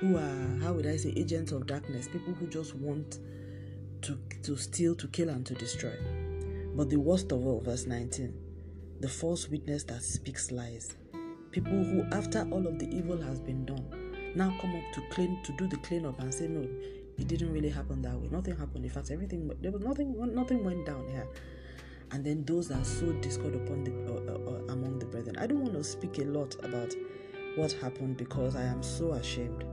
who 0.00 0.16
are, 0.16 0.58
how 0.62 0.72
would 0.72 0.86
I 0.86 0.96
say, 0.96 1.12
agents 1.14 1.52
of 1.52 1.66
darkness, 1.66 2.08
people 2.08 2.32
who 2.32 2.46
just 2.46 2.74
want 2.74 3.18
to, 4.00 4.18
to 4.42 4.56
steal, 4.56 4.94
to 4.96 5.06
kill, 5.08 5.28
and 5.28 5.44
to 5.44 5.54
destroy. 5.54 5.92
But 6.74 6.88
the 6.88 6.96
worst 6.96 7.32
of 7.32 7.46
all, 7.46 7.60
verse 7.60 7.86
19, 7.86 8.34
the 9.00 9.08
false 9.08 9.46
witness 9.48 9.84
that 9.84 10.02
speaks 10.02 10.50
lies. 10.50 10.96
People 11.50 11.84
who, 11.84 12.02
after 12.12 12.48
all 12.50 12.66
of 12.66 12.78
the 12.78 12.88
evil 12.88 13.20
has 13.20 13.40
been 13.40 13.66
done, 13.66 14.32
now 14.34 14.56
come 14.58 14.74
up 14.74 14.92
to 14.94 15.02
clean 15.10 15.42
to 15.44 15.52
do 15.52 15.68
the 15.68 15.76
cleanup 15.78 16.18
and 16.20 16.32
say, 16.32 16.48
No, 16.48 16.66
it 17.18 17.28
didn't 17.28 17.52
really 17.52 17.68
happen 17.68 18.00
that 18.02 18.14
way. 18.18 18.28
Nothing 18.30 18.56
happened. 18.56 18.84
In 18.86 18.90
fact, 18.90 19.10
everything 19.10 19.50
there 19.60 19.70
was 19.70 19.82
nothing 19.82 20.14
nothing 20.34 20.64
went 20.64 20.86
down 20.86 21.06
here. 21.08 21.28
And 22.10 22.24
then 22.24 22.44
those 22.44 22.70
are 22.70 22.84
sow 22.84 23.12
discord 23.14 23.54
upon 23.54 23.84
the 23.84 23.92
uh, 24.12 24.32
uh, 24.32 24.50
uh, 24.50 24.72
among 24.72 24.98
the 24.98 25.06
brethren. 25.06 25.36
I 25.38 25.46
don't 25.46 25.60
want 25.60 25.74
to 25.74 25.84
speak 25.84 26.18
a 26.18 26.24
lot 26.24 26.54
about 26.64 26.94
what 27.56 27.72
happened 27.72 28.16
because 28.16 28.56
I 28.56 28.62
am 28.62 28.82
so 28.82 29.12
ashamed. 29.12 29.64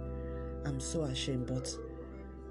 I'm 0.66 0.80
so 0.80 1.04
ashamed, 1.04 1.48
but 1.48 1.76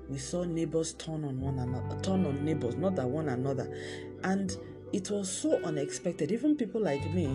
we 0.08 0.18
saw 0.18 0.44
neighbors 0.44 0.94
turn 0.94 1.24
on 1.24 1.40
one 1.40 1.58
another, 1.58 2.00
turn 2.00 2.26
on 2.26 2.44
neighbors, 2.44 2.76
not 2.76 2.96
that 2.96 3.08
one 3.08 3.28
another. 3.28 3.72
And 4.24 4.56
it 4.92 5.10
was 5.10 5.30
so 5.30 5.60
unexpected. 5.62 6.32
Even 6.32 6.56
people 6.56 6.80
like 6.80 7.12
me, 7.14 7.26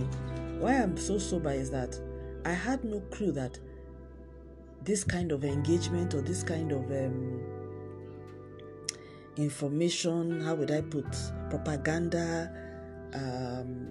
why 0.59 0.73
I'm 0.81 0.97
so 0.97 1.17
sober 1.17 1.51
is 1.51 1.71
that 1.71 1.99
I 2.43 2.51
had 2.51 2.83
no 2.83 2.99
clue 3.11 3.31
that 3.31 3.59
this 4.83 5.03
kind 5.03 5.31
of 5.31 5.43
engagement 5.43 6.13
or 6.13 6.21
this 6.21 6.43
kind 6.43 6.71
of 6.71 6.83
um, 6.91 7.41
information, 9.37 10.41
how 10.41 10.55
would 10.55 10.71
I 10.71 10.81
put 10.81 11.05
propaganda, 11.49 12.51
um, 13.13 13.87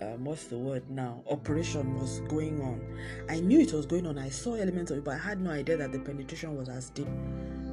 um, 0.00 0.24
what's 0.24 0.44
the 0.44 0.58
word 0.58 0.88
now? 0.90 1.22
Operation 1.28 1.98
was 1.98 2.20
going 2.28 2.60
on. 2.60 2.80
I 3.28 3.40
knew 3.40 3.60
it 3.60 3.72
was 3.72 3.86
going 3.86 4.06
on. 4.06 4.18
I 4.18 4.28
saw 4.28 4.54
elements 4.54 4.90
of 4.90 4.98
it, 4.98 5.04
but 5.04 5.14
I 5.14 5.18
had 5.18 5.40
no 5.40 5.50
idea 5.50 5.76
that 5.76 5.92
the 5.92 5.98
penetration 5.98 6.56
was 6.56 6.68
as 6.68 6.90
deep 6.90 7.08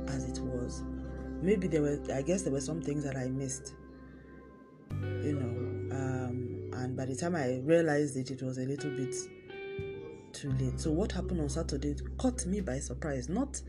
as 0.07 0.23
it 0.29 0.39
was. 0.39 0.83
Maybe 1.41 1.67
there 1.67 1.81
were, 1.81 1.99
I 2.13 2.21
guess, 2.21 2.41
there 2.41 2.53
were 2.53 2.61
some 2.61 2.81
things 2.81 3.03
that 3.03 3.15
I 3.15 3.27
missed. 3.27 3.75
You 4.91 5.33
know, 5.33 5.95
um, 5.95 6.71
and 6.73 6.95
by 6.95 7.05
the 7.05 7.15
time 7.15 7.35
I 7.35 7.59
realized 7.63 8.17
it, 8.17 8.31
it 8.31 8.41
was 8.41 8.57
a 8.57 8.61
little 8.61 8.91
bit 8.91 9.15
too 10.31 10.51
late. 10.53 10.79
So 10.79 10.91
what 10.91 11.11
happened 11.11 11.41
on 11.41 11.49
Saturday 11.49 11.95
caught 12.17 12.45
me 12.45 12.61
by 12.61 12.79
surprise. 12.79 13.29
Not 13.29 13.61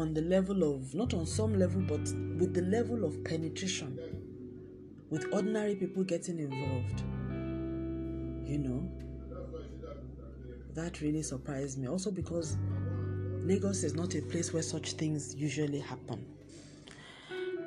on 0.00 0.14
the 0.14 0.22
level 0.22 0.74
of, 0.74 0.94
not 0.94 1.12
on 1.12 1.26
some 1.26 1.58
level, 1.58 1.82
but 1.82 2.00
with 2.38 2.54
the 2.54 2.62
level 2.62 3.04
of 3.04 3.22
penetration, 3.22 3.98
with 5.10 5.26
ordinary 5.32 5.74
people 5.74 6.02
getting 6.02 6.38
involved 6.38 7.02
You 8.50 8.58
know, 8.58 8.90
that 10.74 11.00
really 11.00 11.22
surprised 11.22 11.78
me. 11.78 11.86
Also, 11.86 12.10
because 12.10 12.56
Lagos 13.44 13.84
is 13.84 13.94
not 13.94 14.14
a 14.14 14.22
place 14.22 14.52
where 14.52 14.62
such 14.62 14.92
things 14.92 15.34
usually 15.36 15.80
happen. 15.80 16.24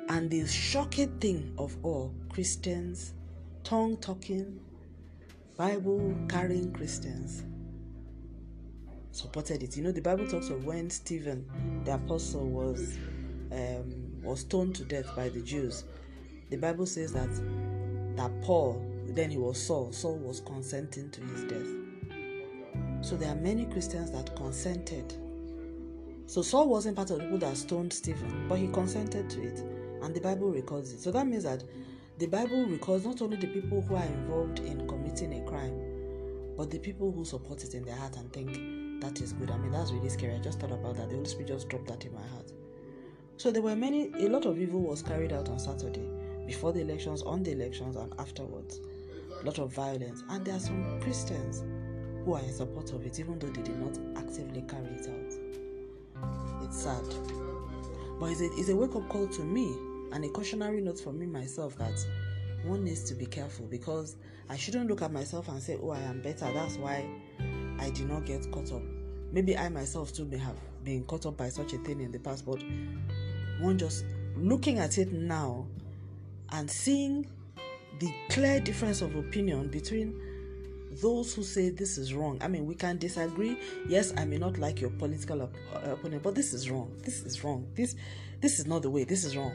And 0.08 0.28
the 0.28 0.46
shocking 0.46 1.18
thing 1.20 1.54
of 1.56 1.76
all, 1.82 2.12
Christians, 2.28 3.14
tongue 3.62 3.96
talking, 3.96 4.60
Bible 5.56 6.14
carrying 6.28 6.72
Christians 6.72 7.44
supported 9.14 9.62
it. 9.62 9.76
You 9.76 9.84
know, 9.84 9.92
the 9.92 10.02
Bible 10.02 10.26
talks 10.26 10.48
of 10.50 10.64
when 10.64 10.90
Stephen, 10.90 11.46
the 11.84 11.94
apostle, 11.94 12.46
was 12.46 12.98
um, 13.52 14.22
was 14.22 14.40
stoned 14.40 14.74
to 14.76 14.84
death 14.84 15.14
by 15.14 15.28
the 15.28 15.40
Jews. 15.40 15.84
The 16.50 16.56
Bible 16.56 16.86
says 16.86 17.12
that 17.12 17.30
that 18.16 18.42
Paul, 18.42 18.84
then 19.08 19.30
he 19.30 19.38
was 19.38 19.60
Saul. 19.60 19.92
Saul 19.92 20.18
was 20.18 20.40
consenting 20.40 21.10
to 21.10 21.20
his 21.20 21.44
death. 21.44 21.66
So 23.02 23.16
there 23.16 23.30
are 23.30 23.36
many 23.36 23.66
Christians 23.66 24.10
that 24.10 24.34
consented. 24.34 25.14
So 26.26 26.42
Saul 26.42 26.68
wasn't 26.68 26.96
part 26.96 27.10
of 27.10 27.18
the 27.18 27.24
people 27.24 27.38
that 27.38 27.56
stoned 27.56 27.92
Stephen, 27.92 28.48
but 28.48 28.58
he 28.58 28.66
consented 28.68 29.28
to 29.30 29.42
it, 29.42 29.58
and 30.02 30.14
the 30.14 30.20
Bible 30.20 30.50
records 30.50 30.92
it. 30.92 31.00
So 31.00 31.12
that 31.12 31.26
means 31.26 31.44
that 31.44 31.62
the 32.18 32.26
Bible 32.26 32.64
records 32.66 33.04
not 33.04 33.20
only 33.22 33.36
the 33.36 33.46
people 33.46 33.82
who 33.82 33.94
are 33.94 34.04
involved 34.04 34.60
in 34.60 34.88
committing 34.88 35.34
a 35.34 35.48
crime, 35.48 35.78
but 36.56 36.70
the 36.70 36.78
people 36.78 37.12
who 37.12 37.24
support 37.24 37.62
it 37.62 37.74
in 37.74 37.84
their 37.84 37.96
heart 37.96 38.16
and 38.16 38.32
think 38.32 38.83
that 39.04 39.20
is 39.20 39.32
good. 39.34 39.50
I 39.50 39.58
mean, 39.58 39.72
that's 39.72 39.92
really 39.92 40.08
scary. 40.08 40.34
I 40.34 40.38
just 40.38 40.58
thought 40.60 40.72
about 40.72 40.96
that. 40.96 41.08
The 41.10 41.16
Holy 41.16 41.28
Spirit 41.28 41.48
just 41.48 41.68
dropped 41.68 41.88
that 41.88 42.04
in 42.04 42.14
my 42.14 42.26
heart. 42.28 42.52
So 43.36 43.50
there 43.50 43.62
were 43.62 43.76
many, 43.76 44.10
a 44.14 44.28
lot 44.28 44.46
of 44.46 44.58
evil 44.58 44.80
was 44.80 45.02
carried 45.02 45.32
out 45.32 45.48
on 45.48 45.58
Saturday, 45.58 46.08
before 46.46 46.72
the 46.72 46.80
elections, 46.80 47.22
on 47.22 47.42
the 47.42 47.52
elections, 47.52 47.96
and 47.96 48.12
afterwards. 48.18 48.80
A 49.40 49.44
lot 49.44 49.58
of 49.58 49.72
violence. 49.72 50.22
And 50.30 50.44
there 50.44 50.54
are 50.54 50.60
some 50.60 51.00
Christians 51.00 51.64
who 52.24 52.34
are 52.34 52.40
in 52.40 52.52
support 52.52 52.92
of 52.92 53.04
it, 53.04 53.20
even 53.20 53.38
though 53.38 53.48
they 53.48 53.62
did 53.62 53.78
not 53.78 53.98
actively 54.16 54.62
carry 54.62 54.86
it 54.86 55.06
out. 55.08 56.64
It's 56.64 56.82
sad. 56.82 57.04
But 58.18 58.30
it's 58.30 58.40
a, 58.40 58.46
it's 58.54 58.68
a 58.70 58.76
wake 58.76 58.94
up 58.94 59.08
call 59.08 59.26
to 59.26 59.42
me 59.42 59.76
and 60.12 60.24
a 60.24 60.28
cautionary 60.28 60.80
note 60.80 61.00
for 61.00 61.12
me 61.12 61.26
myself 61.26 61.76
that 61.76 62.06
one 62.64 62.84
needs 62.84 63.02
to 63.04 63.14
be 63.14 63.26
careful 63.26 63.66
because 63.66 64.16
I 64.48 64.56
shouldn't 64.56 64.88
look 64.88 65.02
at 65.02 65.12
myself 65.12 65.48
and 65.48 65.62
say, 65.62 65.78
Oh, 65.82 65.90
I 65.90 66.00
am 66.00 66.22
better. 66.22 66.50
That's 66.52 66.76
why 66.76 67.04
I 67.84 67.90
did 67.90 68.08
not 68.08 68.24
get 68.24 68.50
caught 68.50 68.72
up. 68.72 68.82
Maybe 69.30 69.58
I 69.58 69.68
myself 69.68 70.10
too 70.14 70.24
may 70.24 70.38
have 70.38 70.56
been 70.84 71.04
caught 71.04 71.26
up 71.26 71.36
by 71.36 71.50
such 71.50 71.74
a 71.74 71.78
thing 71.78 72.00
in 72.00 72.10
the 72.10 72.18
past, 72.18 72.46
but 72.46 72.62
one 73.60 73.76
just 73.76 74.06
looking 74.36 74.78
at 74.78 74.96
it 74.96 75.12
now 75.12 75.66
and 76.50 76.70
seeing 76.70 77.26
the 77.98 78.10
clear 78.30 78.58
difference 78.58 79.02
of 79.02 79.14
opinion 79.16 79.68
between 79.68 80.18
those 81.02 81.34
who 81.34 81.42
say 81.42 81.68
this 81.68 81.98
is 81.98 82.14
wrong. 82.14 82.38
I 82.40 82.48
mean, 82.48 82.64
we 82.64 82.74
can 82.74 82.96
disagree. 82.96 83.58
Yes, 83.86 84.14
I 84.16 84.24
may 84.24 84.38
not 84.38 84.56
like 84.56 84.80
your 84.80 84.90
political 84.90 85.42
op- 85.42 85.54
uh, 85.74 85.90
opponent, 85.92 86.22
but 86.22 86.34
this 86.34 86.54
is 86.54 86.70
wrong. 86.70 86.90
This 87.02 87.22
is 87.22 87.44
wrong. 87.44 87.66
This 87.74 87.96
this 88.40 88.58
is 88.58 88.66
not 88.66 88.80
the 88.80 88.90
way. 88.90 89.04
This 89.04 89.24
is 89.24 89.36
wrong. 89.36 89.52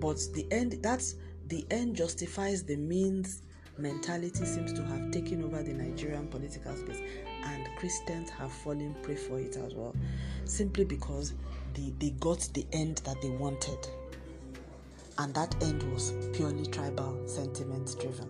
But 0.00 0.18
the 0.34 0.44
end 0.50 0.78
that's 0.82 1.14
the 1.46 1.64
end 1.70 1.94
justifies 1.94 2.64
the 2.64 2.76
means 2.76 3.42
mentality 3.80 4.44
seems 4.44 4.72
to 4.72 4.82
have 4.84 5.10
taken 5.10 5.42
over 5.42 5.62
the 5.62 5.72
Nigerian 5.72 6.28
political 6.28 6.74
space 6.76 7.00
and 7.44 7.68
Christians 7.78 8.30
have 8.30 8.52
fallen 8.52 8.94
prey 9.02 9.16
for 9.16 9.38
it 9.38 9.56
as 9.56 9.74
well 9.74 9.94
simply 10.44 10.84
because 10.84 11.34
they, 11.74 11.92
they 11.98 12.10
got 12.20 12.40
the 12.54 12.66
end 12.72 12.98
that 13.04 13.20
they 13.22 13.30
wanted. 13.30 13.88
And 15.18 15.34
that 15.34 15.54
end 15.62 15.82
was 15.92 16.12
purely 16.32 16.66
tribal 16.66 17.20
sentiment 17.26 17.94
driven. 18.00 18.28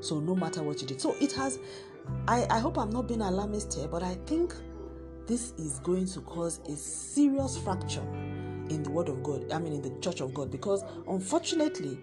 So 0.00 0.20
no 0.20 0.34
matter 0.34 0.62
what 0.62 0.80
you 0.80 0.86
did 0.86 1.00
so 1.00 1.14
it 1.20 1.32
has 1.32 1.58
I, 2.26 2.46
I 2.50 2.58
hope 2.58 2.78
i'm 2.78 2.90
not 2.90 3.08
being 3.08 3.20
alarmist 3.20 3.74
here 3.74 3.88
but 3.88 4.02
i 4.02 4.14
think 4.26 4.54
this 5.26 5.52
is 5.58 5.78
going 5.80 6.06
to 6.06 6.20
cause 6.22 6.60
a 6.68 6.76
serious 6.76 7.58
fracture 7.58 8.06
in 8.70 8.82
the 8.82 8.90
word 8.90 9.08
of 9.08 9.22
god 9.22 9.50
i 9.52 9.58
mean 9.58 9.72
in 9.74 9.82
the 9.82 10.00
church 10.00 10.20
of 10.20 10.32
god 10.34 10.50
because 10.50 10.84
unfortunately 11.08 11.98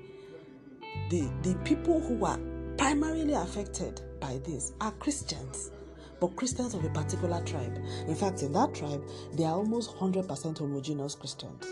the 1.10 1.30
the 1.42 1.56
people 1.64 2.00
who 2.00 2.26
are 2.26 2.40
primarily 2.78 3.34
affected 3.34 4.02
by 4.20 4.40
this 4.46 4.74
are 4.82 4.92
christians 4.94 5.72
but 6.20 6.36
Christians 6.36 6.74
of 6.74 6.84
a 6.84 6.90
particular 6.90 7.44
tribe. 7.44 7.78
In 8.08 8.16
fact, 8.16 8.42
in 8.42 8.54
that 8.54 8.74
tribe, 8.74 9.04
they 9.34 9.44
are 9.44 9.56
almost 9.56 9.96
100% 9.98 10.58
homogeneous 10.58 11.16
Christians. 11.16 11.66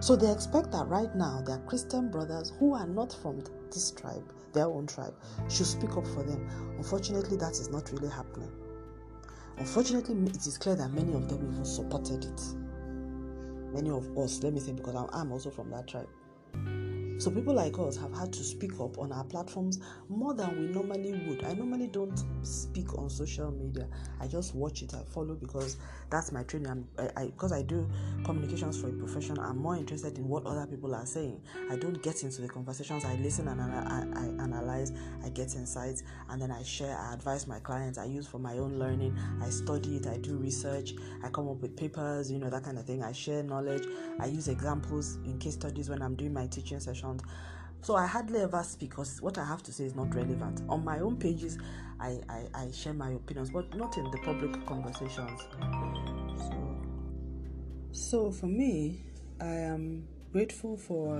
So 0.00 0.14
they 0.14 0.30
expect 0.30 0.70
that 0.72 0.86
right 0.86 1.12
now 1.16 1.42
their 1.44 1.58
Christian 1.58 2.10
brothers 2.10 2.52
who 2.58 2.74
are 2.74 2.86
not 2.86 3.12
from 3.12 3.42
this 3.72 3.90
tribe, 3.90 4.32
their 4.52 4.66
own 4.66 4.86
tribe, 4.86 5.14
should 5.48 5.66
speak 5.66 5.96
up 5.96 6.06
for 6.06 6.22
them. 6.22 6.48
Unfortunately, 6.76 7.36
that 7.38 7.52
is 7.52 7.68
not 7.68 7.90
really 7.90 8.08
happening. 8.08 8.50
Unfortunately, 9.56 10.14
it 10.30 10.46
is 10.46 10.56
clear 10.56 10.76
that 10.76 10.92
many 10.92 11.12
of 11.14 11.28
them 11.28 11.50
even 11.50 11.64
supported 11.64 12.24
it. 12.24 12.42
Many 13.74 13.90
of 13.90 14.16
us, 14.16 14.42
let 14.42 14.54
me 14.54 14.60
say, 14.60 14.72
because 14.72 14.94
I'm 15.12 15.32
also 15.32 15.50
from 15.50 15.70
that 15.70 15.88
tribe. 15.88 16.08
So 17.18 17.32
people 17.32 17.52
like 17.52 17.76
us 17.80 17.96
have 17.96 18.16
had 18.16 18.32
to 18.32 18.44
speak 18.44 18.78
up 18.78 18.96
on 18.96 19.10
our 19.10 19.24
platforms 19.24 19.80
more 20.08 20.34
than 20.34 20.56
we 20.56 20.66
normally 20.72 21.20
would. 21.26 21.44
I 21.44 21.52
normally 21.52 21.88
don't 21.88 22.22
speak 22.42 22.96
on 22.96 23.10
social 23.10 23.50
media. 23.50 23.88
I 24.20 24.28
just 24.28 24.54
watch 24.54 24.82
it. 24.82 24.94
I 24.94 25.02
follow 25.02 25.34
because 25.34 25.78
that's 26.10 26.30
my 26.30 26.44
training. 26.44 26.86
I, 26.96 27.10
I 27.16 27.26
because 27.26 27.50
I 27.50 27.62
do 27.62 27.88
communications 28.24 28.80
for 28.80 28.88
a 28.88 28.92
profession. 28.92 29.36
I'm 29.40 29.58
more 29.58 29.76
interested 29.76 30.16
in 30.16 30.28
what 30.28 30.46
other 30.46 30.64
people 30.68 30.94
are 30.94 31.06
saying. 31.06 31.40
I 31.68 31.74
don't 31.74 32.00
get 32.04 32.22
into 32.22 32.40
the 32.40 32.48
conversations. 32.48 33.04
I 33.04 33.16
listen 33.16 33.48
and 33.48 33.60
I, 33.60 34.06
I 34.14 34.44
analyze. 34.44 34.92
I 35.24 35.30
get 35.30 35.56
insights 35.56 36.04
and 36.30 36.40
then 36.40 36.52
I 36.52 36.62
share. 36.62 36.96
I 36.96 37.14
advise 37.14 37.48
my 37.48 37.58
clients. 37.58 37.98
I 37.98 38.04
use 38.04 38.28
for 38.28 38.38
my 38.38 38.58
own 38.58 38.78
learning. 38.78 39.18
I 39.42 39.50
study 39.50 39.96
it. 39.96 40.06
I 40.06 40.18
do 40.18 40.36
research. 40.36 40.94
I 41.24 41.30
come 41.30 41.48
up 41.48 41.62
with 41.62 41.76
papers. 41.76 42.30
You 42.30 42.38
know 42.38 42.48
that 42.48 42.62
kind 42.62 42.78
of 42.78 42.84
thing. 42.84 43.02
I 43.02 43.10
share 43.10 43.42
knowledge. 43.42 43.82
I 44.20 44.26
use 44.26 44.46
examples 44.46 45.18
in 45.24 45.40
case 45.40 45.54
studies 45.54 45.90
when 45.90 46.00
I'm 46.00 46.14
doing 46.14 46.32
my 46.32 46.46
teaching 46.46 46.78
session 46.78 47.07
so 47.80 47.94
I 47.94 48.06
hardly 48.06 48.40
ever 48.40 48.62
speak 48.62 48.90
because 48.90 49.22
what 49.22 49.38
I 49.38 49.44
have 49.44 49.62
to 49.64 49.72
say 49.72 49.84
is 49.84 49.94
not 49.94 50.14
relevant. 50.14 50.62
On 50.68 50.84
my 50.84 50.98
own 51.00 51.16
pages, 51.16 51.58
I, 52.00 52.20
I, 52.28 52.46
I 52.54 52.70
share 52.70 52.92
my 52.92 53.10
opinions, 53.10 53.50
but 53.50 53.74
not 53.74 53.96
in 53.96 54.04
the 54.10 54.18
public 54.24 54.66
conversations. 54.66 55.40
So, 56.36 56.76
so 57.92 58.30
for 58.30 58.46
me, 58.46 59.04
I 59.40 59.46
am 59.46 60.06
grateful 60.32 60.76
for 60.76 61.16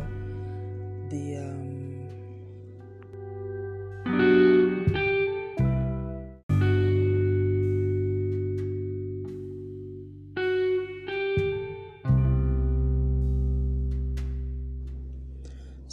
the 1.11 1.37
um, 1.37 1.89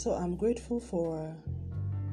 So 0.06 0.14
I'm 0.14 0.36
grateful 0.36 0.78
for 0.78 1.34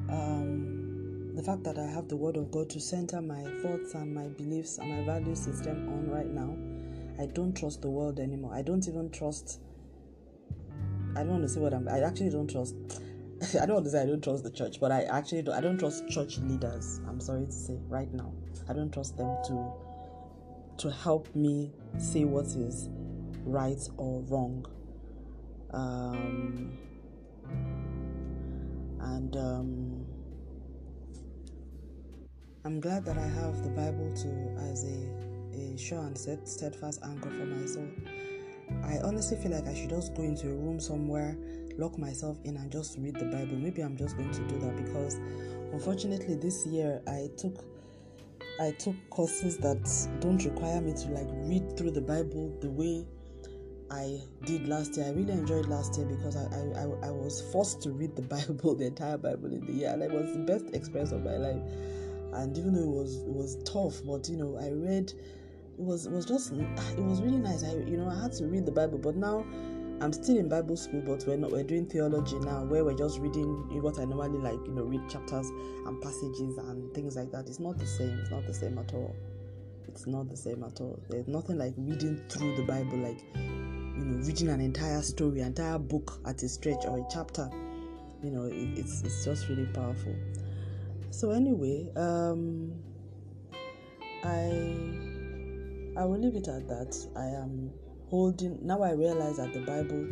um, 0.08 1.30
the 1.36 1.42
fact 1.44 1.62
that 1.62 1.78
I 1.78 1.86
have 1.86 2.08
the 2.08 2.16
Word 2.16 2.36
of 2.36 2.50
God 2.50 2.68
to 2.70 2.80
center 2.80 3.22
my 3.22 3.44
thoughts 3.62 3.94
and 3.94 4.12
my 4.12 4.26
beliefs 4.26 4.78
and 4.78 4.90
my 4.90 5.04
value 5.04 5.36
system 5.36 5.88
on 5.88 6.10
right 6.10 6.26
now. 6.26 6.56
I 7.22 7.26
don't 7.26 7.56
trust 7.56 7.82
the 7.82 7.88
world 7.88 8.18
anymore. 8.18 8.52
I 8.52 8.62
don't 8.62 8.88
even 8.88 9.10
trust. 9.10 9.60
I 11.14 11.20
don't 11.20 11.28
want 11.28 11.42
to 11.44 11.48
say 11.48 11.60
what 11.60 11.72
I'm. 11.72 11.86
I 11.86 12.00
actually 12.00 12.30
don't 12.30 12.50
trust. 12.50 12.74
I 13.62 13.64
don't 13.64 13.74
want 13.74 13.84
to 13.84 13.92
say 13.92 14.02
I 14.02 14.06
don't 14.06 14.24
trust 14.24 14.42
the 14.42 14.50
church, 14.50 14.80
but 14.80 14.90
I 14.90 15.02
actually 15.02 15.42
don't, 15.42 15.54
I 15.54 15.60
don't 15.60 15.78
trust 15.78 16.08
church 16.08 16.38
leaders. 16.38 17.00
I'm 17.06 17.20
sorry 17.20 17.46
to 17.46 17.52
say 17.52 17.78
right 17.86 18.12
now. 18.12 18.32
I 18.68 18.72
don't 18.72 18.92
trust 18.92 19.16
them 19.16 19.36
to 19.46 19.72
to 20.78 20.90
help 20.90 21.32
me 21.36 21.70
say 21.98 22.24
what 22.24 22.46
is 22.46 22.88
right 23.44 23.88
or 23.98 24.20
wrong. 24.22 24.66
Um, 25.70 26.76
and 29.04 29.36
um, 29.36 30.06
I'm 32.64 32.80
glad 32.80 33.04
that 33.04 33.18
I 33.18 33.26
have 33.26 33.62
the 33.62 33.70
Bible 33.70 34.10
to 34.16 34.70
as 34.70 34.84
a, 34.84 35.54
a 35.56 35.76
sure 35.76 36.00
and 36.00 36.16
steadfast 36.16 37.00
anchor 37.04 37.30
for 37.30 37.44
my 37.44 37.66
soul. 37.66 37.88
I 38.82 38.98
honestly 39.04 39.36
feel 39.36 39.52
like 39.52 39.66
I 39.66 39.74
should 39.74 39.90
just 39.90 40.14
go 40.14 40.22
into 40.22 40.48
a 40.48 40.54
room 40.54 40.80
somewhere, 40.80 41.36
lock 41.76 41.98
myself 41.98 42.38
in, 42.44 42.56
and 42.56 42.72
just 42.72 42.96
read 42.98 43.16
the 43.16 43.26
Bible. 43.26 43.56
Maybe 43.56 43.82
I'm 43.82 43.96
just 43.96 44.16
going 44.16 44.30
to 44.30 44.48
do 44.48 44.58
that 44.60 44.76
because, 44.76 45.16
unfortunately, 45.72 46.36
this 46.36 46.66
year 46.66 47.02
I 47.06 47.28
took 47.36 47.64
I 48.60 48.70
took 48.70 48.94
courses 49.10 49.58
that 49.58 49.82
don't 50.20 50.42
require 50.44 50.80
me 50.80 50.94
to 50.94 51.08
like 51.08 51.28
read 51.30 51.76
through 51.76 51.90
the 51.90 52.00
Bible 52.00 52.56
the 52.60 52.70
way 52.70 53.04
I 53.94 54.20
did 54.44 54.66
last 54.66 54.96
year. 54.96 55.06
I 55.06 55.10
really 55.10 55.32
enjoyed 55.32 55.66
last 55.66 55.96
year 55.96 56.06
because 56.06 56.36
I, 56.36 56.46
I, 56.76 56.82
I, 57.06 57.10
was 57.12 57.42
forced 57.52 57.80
to 57.82 57.92
read 57.92 58.16
the 58.16 58.22
Bible, 58.34 58.74
the 58.74 58.86
entire 58.86 59.16
Bible 59.16 59.52
in 59.52 59.64
the 59.64 59.72
year, 59.72 59.90
and 59.90 60.02
it 60.02 60.10
was 60.10 60.32
the 60.32 60.40
best 60.40 60.74
experience 60.74 61.12
of 61.12 61.22
my 61.22 61.36
life. 61.36 61.62
And 62.32 62.58
even 62.58 62.74
though 62.74 62.82
it 62.82 63.04
was 63.04 63.16
it 63.18 63.28
was 63.28 63.56
tough, 63.64 64.02
but 64.04 64.28
you 64.28 64.36
know, 64.36 64.58
I 64.60 64.70
read. 64.70 65.12
It 65.76 65.80
was 65.80 66.06
it 66.06 66.12
was 66.12 66.26
just 66.26 66.52
it 66.52 67.02
was 67.02 67.22
really 67.22 67.38
nice. 67.38 67.62
I 67.62 67.74
you 67.74 67.96
know 67.96 68.08
I 68.08 68.20
had 68.20 68.32
to 68.34 68.46
read 68.46 68.66
the 68.66 68.72
Bible, 68.72 68.98
but 68.98 69.16
now 69.16 69.46
I'm 70.00 70.12
still 70.12 70.38
in 70.38 70.48
Bible 70.48 70.76
school, 70.76 71.02
but 71.06 71.24
we're 71.26 71.36
not. 71.36 71.52
We're 71.52 71.62
doing 71.62 71.86
theology 71.86 72.38
now, 72.40 72.64
where 72.64 72.84
we're 72.84 72.98
just 72.98 73.20
reading 73.20 73.80
what 73.80 73.98
I 74.00 74.04
normally 74.04 74.38
like, 74.38 74.58
you 74.66 74.72
know, 74.72 74.82
read 74.82 75.08
chapters 75.08 75.48
and 75.86 76.00
passages 76.02 76.58
and 76.58 76.92
things 76.94 77.16
like 77.16 77.30
that. 77.30 77.46
It's 77.48 77.60
not 77.60 77.78
the 77.78 77.86
same. 77.86 78.18
It's 78.20 78.30
not 78.30 78.46
the 78.46 78.54
same 78.54 78.78
at 78.78 78.92
all. 78.92 79.14
It's 79.86 80.06
not 80.08 80.28
the 80.28 80.36
same 80.36 80.64
at 80.64 80.80
all. 80.80 80.98
There's 81.08 81.28
nothing 81.28 81.58
like 81.58 81.74
reading 81.76 82.20
through 82.28 82.56
the 82.56 82.62
Bible, 82.62 82.98
like 82.98 83.20
you 83.96 84.04
know, 84.04 84.24
reading 84.26 84.48
an 84.48 84.60
entire 84.60 85.02
story, 85.02 85.40
entire 85.40 85.78
book 85.78 86.20
at 86.26 86.42
a 86.42 86.48
stretch 86.48 86.84
or 86.84 86.98
a 86.98 87.04
chapter. 87.12 87.48
You 88.22 88.30
know, 88.30 88.44
it, 88.44 88.78
it's 88.78 89.02
it's 89.02 89.24
just 89.24 89.48
really 89.48 89.66
powerful. 89.66 90.14
So 91.10 91.30
anyway, 91.30 91.86
um, 91.96 92.72
I 94.24 96.00
I 96.00 96.04
will 96.04 96.18
leave 96.18 96.34
it 96.34 96.48
at 96.48 96.66
that. 96.68 96.96
I 97.14 97.26
am 97.26 97.70
holding 98.10 98.58
now. 98.66 98.82
I 98.82 98.92
realize 98.92 99.36
that 99.36 99.52
the 99.52 99.60
Bible, 99.60 100.04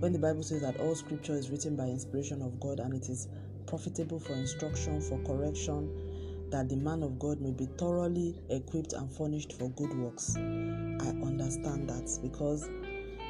when 0.00 0.12
the 0.12 0.18
Bible 0.18 0.42
says 0.42 0.62
that 0.62 0.80
all 0.80 0.94
Scripture 0.94 1.34
is 1.34 1.50
written 1.50 1.76
by 1.76 1.84
inspiration 1.84 2.42
of 2.42 2.58
God 2.58 2.80
and 2.80 2.94
it 2.94 3.08
is 3.08 3.28
profitable 3.66 4.18
for 4.18 4.32
instruction, 4.32 5.00
for 5.00 5.18
correction, 5.20 6.48
that 6.50 6.68
the 6.68 6.76
man 6.76 7.02
of 7.02 7.18
God 7.18 7.40
may 7.40 7.50
be 7.50 7.66
thoroughly 7.76 8.40
equipped 8.48 8.94
and 8.94 9.10
furnished 9.10 9.52
for 9.52 9.68
good 9.70 9.96
works. 9.98 10.34
I 10.36 11.10
understand 11.22 11.88
that 11.90 12.18
because 12.22 12.68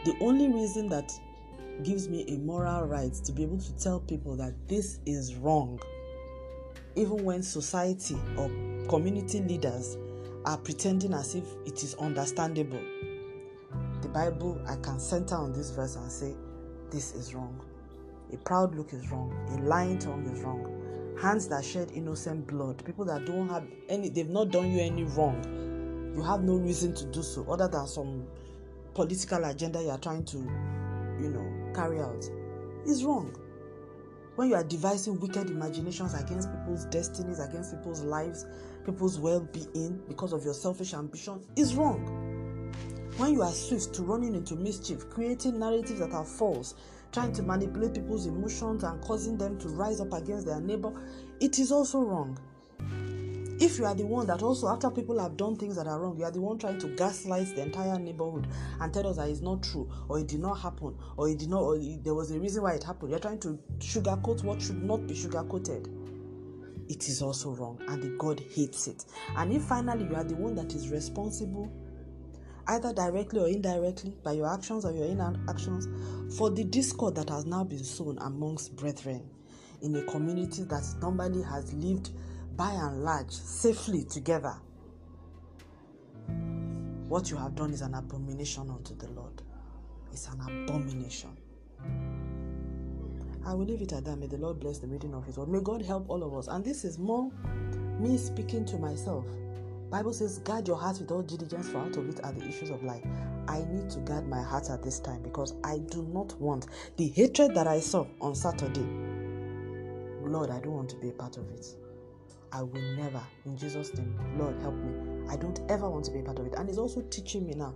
the 0.05 0.17
only 0.21 0.49
reason 0.49 0.89
that 0.89 1.13
gives 1.83 2.09
me 2.09 2.25
a 2.29 2.39
moral 2.39 2.87
right 2.87 3.13
to 3.13 3.33
be 3.33 3.43
able 3.43 3.59
to 3.59 3.73
tell 3.79 4.01
people 4.01 4.37
that 4.37 4.55
this 4.69 5.01
is 5.07 5.35
wrong, 5.37 5.81
even 6.97 7.25
when 7.25 7.43
society 7.43 8.17
or 8.37 8.49
community 8.89 9.41
leaders 9.41 9.97
are 10.45 10.57
pretending 10.59 11.13
as 11.15 11.35
if 11.35 11.45
it 11.67 11.83
is 11.83 11.95
understandable. 11.97 12.81
The 14.03 14.09
Bible, 14.09 14.61
I 14.67 14.77
can 14.77 14.99
center 14.99 15.35
on 15.35 15.53
this 15.53 15.71
verse 15.71 15.97
and 15.97 16.11
say, 16.11 16.35
This 16.91 17.15
is 17.15 17.35
wrong. 17.35 17.61
A 18.33 18.37
proud 18.39 18.75
look 18.75 18.93
is 18.93 19.11
wrong. 19.11 19.33
A 19.51 19.63
lying 19.63 19.99
tongue 19.99 20.27
is 20.27 20.41
wrong. 20.43 21.17
Hands 21.21 21.47
that 21.49 21.65
shed 21.65 21.91
innocent 21.95 22.47
blood, 22.47 22.85
people 22.85 23.05
that 23.07 23.27
don't 23.27 23.49
have 23.49 23.67
any, 23.89 24.09
they've 24.09 24.29
not 24.29 24.51
done 24.51 24.71
you 24.71 24.81
any 24.81 25.05
wrong. 25.05 25.43
You 26.15 26.23
have 26.23 26.43
no 26.43 26.55
reason 26.55 26.95
to 26.95 27.05
do 27.07 27.23
so 27.23 27.45
other 27.51 27.69
than 27.69 27.87
some 27.87 28.27
political 28.99 29.45
agenda 29.45 29.81
you 29.81 29.91
are 29.91 29.99
trying 29.99 30.25
to, 30.25 30.39
you 31.21 31.31
know, 31.31 31.73
carry 31.73 32.01
out. 32.01 32.29
Is 32.85 33.05
wrong 33.05 33.33
when 34.35 34.49
you 34.49 34.57
are 34.57 34.65
devising 34.65 35.21
wicked 35.21 35.49
imaginations 35.51 36.15
against 36.15 36.51
people's 36.51 36.85
destinies, 36.87 37.39
against 37.39 37.77
people's 37.77 38.03
lives, 38.03 38.45
people's 38.85 39.21
well 39.21 39.39
being 39.53 40.03
because 40.09 40.33
of 40.33 40.45
your 40.45 40.53
selfish 40.53 40.95
ambition, 40.95 41.41
is 41.55 41.77
wrong. 41.77 42.73
When 43.19 43.35
you 43.35 43.43
are 43.43 43.53
swift 43.53 43.95
to 43.95 44.03
running 44.03 44.35
into 44.35 44.57
mischief, 44.57 45.09
creating 45.11 45.61
narratives 45.61 46.01
that 46.01 46.11
are 46.11 46.25
false, 46.25 46.75
trying 47.13 47.33
to 47.35 47.43
manipulate 47.45 47.95
people's 47.95 48.27
emotions 48.27 48.83
and 48.83 49.01
causing 49.01 49.39
them 49.39 49.61
to 49.61 49.69
rise 49.69 50.01
up 50.01 50.13
against 50.13 50.45
their 50.45 50.61
neighbor, 50.61 50.91
it 51.39 51.61
is 51.61 51.71
also 51.71 52.01
wrong. 52.01 52.37
If 53.61 53.79
you 53.79 53.87
are 53.87 53.95
the 53.95 54.07
one 54.07 54.27
that 54.29 54.43
also, 54.43 54.69
after 54.69 54.89
people 54.89 55.19
have 55.19 55.37
done 55.37 55.57
things 55.57 55.75
that 55.77 55.89
are 55.89 55.99
wrong, 56.01 56.17
you 56.17 56.25
are 56.25 56.31
the 56.31 56.41
one 56.41 56.59
trying 56.59 56.79
to 56.79 56.89
gaslight 56.95 57.57
the 57.57 57.63
entire 57.63 57.99
neighborhood 57.99 58.47
and 58.81 58.95
tell 58.95 59.07
us 59.09 59.17
that 59.17 59.29
it's 59.29 59.41
not 59.41 59.65
true, 59.65 59.91
or 60.09 60.21
it 60.21 60.29
did 60.29 60.41
not 60.41 60.61
happen, 60.61 60.97
or 61.17 61.29
it 61.29 61.39
did 61.39 61.49
not, 61.49 61.63
or 61.63 61.77
there 61.77 62.15
was 62.15 62.31
a 62.31 62.39
reason 62.39 62.63
why 62.63 62.75
it 62.75 62.85
happened. 62.85 63.11
You're 63.11 63.19
trying 63.19 63.41
to 63.41 63.59
sugarcoat 63.79 64.45
what 64.45 64.63
should 64.63 64.81
not 64.83 65.09
be 65.09 65.15
sugarcoated. 65.15 65.89
It 66.89 67.09
is 67.09 67.21
also 67.21 67.51
wrong, 67.51 67.81
and 67.89 68.01
the 68.01 68.11
God 68.11 68.41
hates 68.55 68.87
it. 68.87 69.05
And 69.37 69.53
if 69.53 69.63
finally 69.63 70.05
you 70.05 70.15
are 70.15 70.25
the 70.25 70.37
one 70.37 70.55
that 70.55 70.75
is 70.75 70.89
responsible, 70.91 71.69
either 72.69 72.93
directly 72.93 73.41
or 73.41 73.49
indirectly, 73.49 74.15
by 74.23 74.33
your 74.33 74.47
actions 74.47 74.85
or 74.85 74.93
your 74.93 75.07
inactions, 75.07 75.89
for 76.37 76.49
the 76.49 76.63
discord 76.63 77.17
that 77.17 77.29
has 77.29 77.45
now 77.45 77.65
been 77.65 77.83
sown 77.83 78.19
amongst 78.21 78.77
brethren 78.77 79.29
in 79.83 79.97
a 79.97 80.03
community 80.05 80.63
that 80.65 80.85
normally 81.01 81.43
has 81.43 81.73
lived 81.75 82.11
by 82.59 82.73
and 82.73 83.05
large 83.05 83.31
safely 83.31 84.03
together, 84.05 84.55
what 87.09 87.31
you 87.31 87.37
have 87.37 87.55
done 87.55 87.73
is 87.73 87.81
an 87.83 87.95
abomination 87.95 88.69
unto 88.69 88.97
the 88.97 89.09
Lord. 89.13 89.41
It's 90.13 90.27
an 90.27 90.41
abomination. 90.41 91.37
I 93.47 93.55
will 93.55 93.65
leave 93.65 93.81
it 93.81 93.93
at 93.93 94.05
that. 94.05 94.17
May 94.17 94.27
the 94.27 94.37
Lord 94.37 94.59
bless 94.59 94.79
the 94.79 94.89
reading 94.89 95.15
of 95.15 95.25
His 95.25 95.39
word. 95.39 95.49
May 95.49 95.61
God 95.61 95.81
help 95.83 96.11
all 96.11 96.23
of 96.25 96.35
us. 96.35 96.49
And 96.49 96.65
this 96.65 96.85
is 96.85 96.99
more 96.99 97.31
me 98.01 98.19
speaking 98.19 98.65
to 98.67 98.77
myself. 98.77 99.25
Bible 99.89 100.13
says, 100.13 100.41
guard 100.41 100.67
your 100.67 100.77
heart 100.77 100.99
with 100.99 101.13
all 101.13 101.23
diligence, 101.23 101.69
for 101.69 101.79
out 101.79 101.97
of 101.97 102.09
it 102.11 102.23
are 102.25 102.33
the 102.33 102.47
issues 102.47 102.71
of 102.71 102.83
life. 102.83 103.05
I 103.47 103.65
need 103.71 103.89
to 103.91 104.01
guard 104.01 104.29
my 104.29 104.43
heart 104.43 104.69
at 104.69 104.83
this 104.83 104.99
time 104.99 105.23
because 105.23 105.55
I 105.65 105.79
do 105.79 106.03
not 106.13 106.39
want 106.41 106.67
the 106.97 107.09
hatred 107.09 107.55
that 107.55 107.69
I 107.69 107.81
saw 107.81 108.05
on 108.21 108.35
Saturday. 108.35 108.87
Lord, 110.25 110.51
I 110.51 110.61
don't 110.61 110.75
want 110.75 110.91
to 110.91 110.97
be 110.97 111.09
a 111.09 111.13
part 111.13 111.39
of 111.39 111.49
it. 111.53 111.65
I 112.53 112.63
will 112.63 112.83
never, 112.97 113.23
in 113.45 113.57
Jesus' 113.57 113.95
name, 113.95 114.19
Lord, 114.37 114.61
help 114.63 114.75
me. 114.75 115.27
I 115.29 115.37
don't 115.37 115.61
ever 115.69 115.89
want 115.89 116.05
to 116.07 116.11
be 116.11 116.21
a 116.21 116.23
part 116.23 116.39
of 116.39 116.47
it. 116.47 116.55
And 116.57 116.69
it's 116.69 116.79
also 116.79 117.03
teaching 117.03 117.47
me 117.47 117.55
now. 117.55 117.75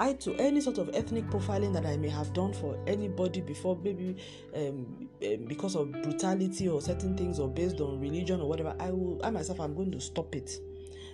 I, 0.00 0.12
to 0.12 0.34
any 0.36 0.60
sort 0.60 0.78
of 0.78 0.90
ethnic 0.94 1.26
profiling 1.26 1.72
that 1.72 1.84
I 1.84 1.96
may 1.96 2.08
have 2.08 2.32
done 2.32 2.52
for 2.52 2.78
anybody 2.86 3.40
before, 3.40 3.76
maybe 3.82 4.16
um, 4.54 5.08
um, 5.24 5.44
because 5.48 5.74
of 5.74 5.90
brutality 5.90 6.68
or 6.68 6.80
certain 6.80 7.16
things 7.16 7.40
or 7.40 7.48
based 7.48 7.80
on 7.80 8.00
religion 8.00 8.40
or 8.40 8.48
whatever, 8.48 8.76
I 8.78 8.90
will, 8.90 9.20
I 9.24 9.30
myself, 9.30 9.60
I'm 9.60 9.74
going 9.74 9.90
to 9.90 10.00
stop 10.00 10.36
it 10.36 10.60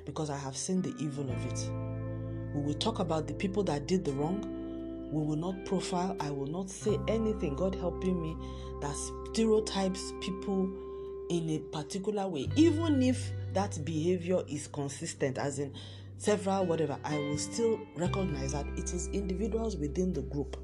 because 0.05 0.29
I 0.29 0.37
have 0.37 0.55
seen 0.55 0.83
the 0.83 0.95
evil 0.99 1.31
of 1.31 1.47
it. 1.47 1.71
We 2.55 2.61
will 2.61 2.75
talk 2.75 2.99
about 2.99 3.27
the 3.27 3.35
people 3.35 3.63
that 3.65 3.87
did 3.87 4.05
the 4.05 4.13
wrong. 4.13 4.51
We 5.11 5.25
will 5.25 5.37
not 5.37 5.65
profile. 5.65 6.15
I 6.21 6.31
will 6.31 6.47
not 6.47 6.69
say 6.69 6.99
anything, 7.09 7.57
God 7.57 7.75
helping 7.75 8.21
me, 8.21 8.37
that 8.83 8.95
stereotypes 9.33 10.13
people 10.21 10.71
in 11.31 11.51
a 11.51 11.59
particular 11.59 12.29
way, 12.29 12.49
even 12.57 13.03
if 13.03 13.31
that 13.53 13.85
behavior 13.85 14.43
is 14.49 14.67
consistent, 14.67 15.39
as 15.39 15.59
in 15.59 15.73
several 16.19 16.67
whatever, 16.67 16.99
I 17.05 17.17
will 17.17 17.39
still 17.39 17.81
recognize 17.97 18.53
that 18.53 18.67
it 18.77 18.93
is 18.93 19.09
individuals 19.09 19.77
within 19.77 20.13
the 20.13 20.23
group 20.23 20.57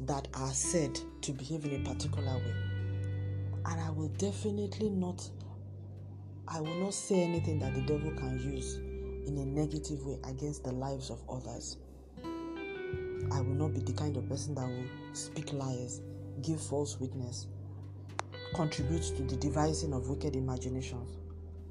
that 0.00 0.28
are 0.34 0.52
said 0.52 0.98
to 1.22 1.32
behave 1.32 1.64
in 1.64 1.86
a 1.86 1.88
particular 1.88 2.36
way. 2.36 2.54
And 3.66 3.80
I 3.80 3.90
will 3.90 4.08
definitely 4.08 4.90
not 4.90 5.28
I 6.48 6.60
will 6.60 6.74
not 6.76 6.94
say 6.94 7.24
anything 7.24 7.58
that 7.58 7.74
the 7.74 7.80
devil 7.80 8.12
can 8.12 8.38
use 8.38 8.76
in 9.26 9.36
a 9.36 9.44
negative 9.44 10.06
way 10.06 10.16
against 10.28 10.62
the 10.62 10.70
lives 10.70 11.10
of 11.10 11.20
others. 11.28 11.78
I 13.32 13.40
will 13.40 13.54
not 13.54 13.74
be 13.74 13.80
the 13.80 13.92
kind 13.92 14.16
of 14.16 14.28
person 14.28 14.54
that 14.54 14.66
will 14.66 14.84
speak 15.12 15.52
lies, 15.52 16.02
give 16.42 16.60
false 16.60 17.00
witness, 17.00 17.48
contributes 18.54 19.10
to 19.10 19.22
the 19.22 19.36
devising 19.36 19.92
of 19.92 20.08
wicked 20.08 20.36
imaginations 20.36 21.16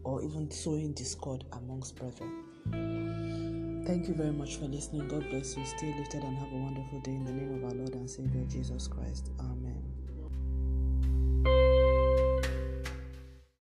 or 0.03 0.23
even 0.23 0.49
sowing 0.51 0.93
discord 0.93 1.43
amongst 1.53 1.95
brethren. 1.95 3.83
Thank 3.85 4.07
you 4.07 4.15
very 4.15 4.31
much 4.31 4.57
for 4.57 4.65
listening. 4.65 5.07
God 5.07 5.29
bless 5.29 5.55
you. 5.55 5.65
Stay 5.65 5.93
lifted 5.97 6.23
and 6.23 6.37
have 6.37 6.51
a 6.51 6.57
wonderful 6.57 6.99
day 7.01 7.11
in 7.11 7.23
the 7.23 7.31
name 7.31 7.55
of 7.55 7.65
our 7.65 7.77
Lord 7.77 7.93
and 7.93 8.09
Savior 8.09 8.43
Jesus 8.49 8.87
Christ. 8.87 9.29
Amen. 9.39 10.04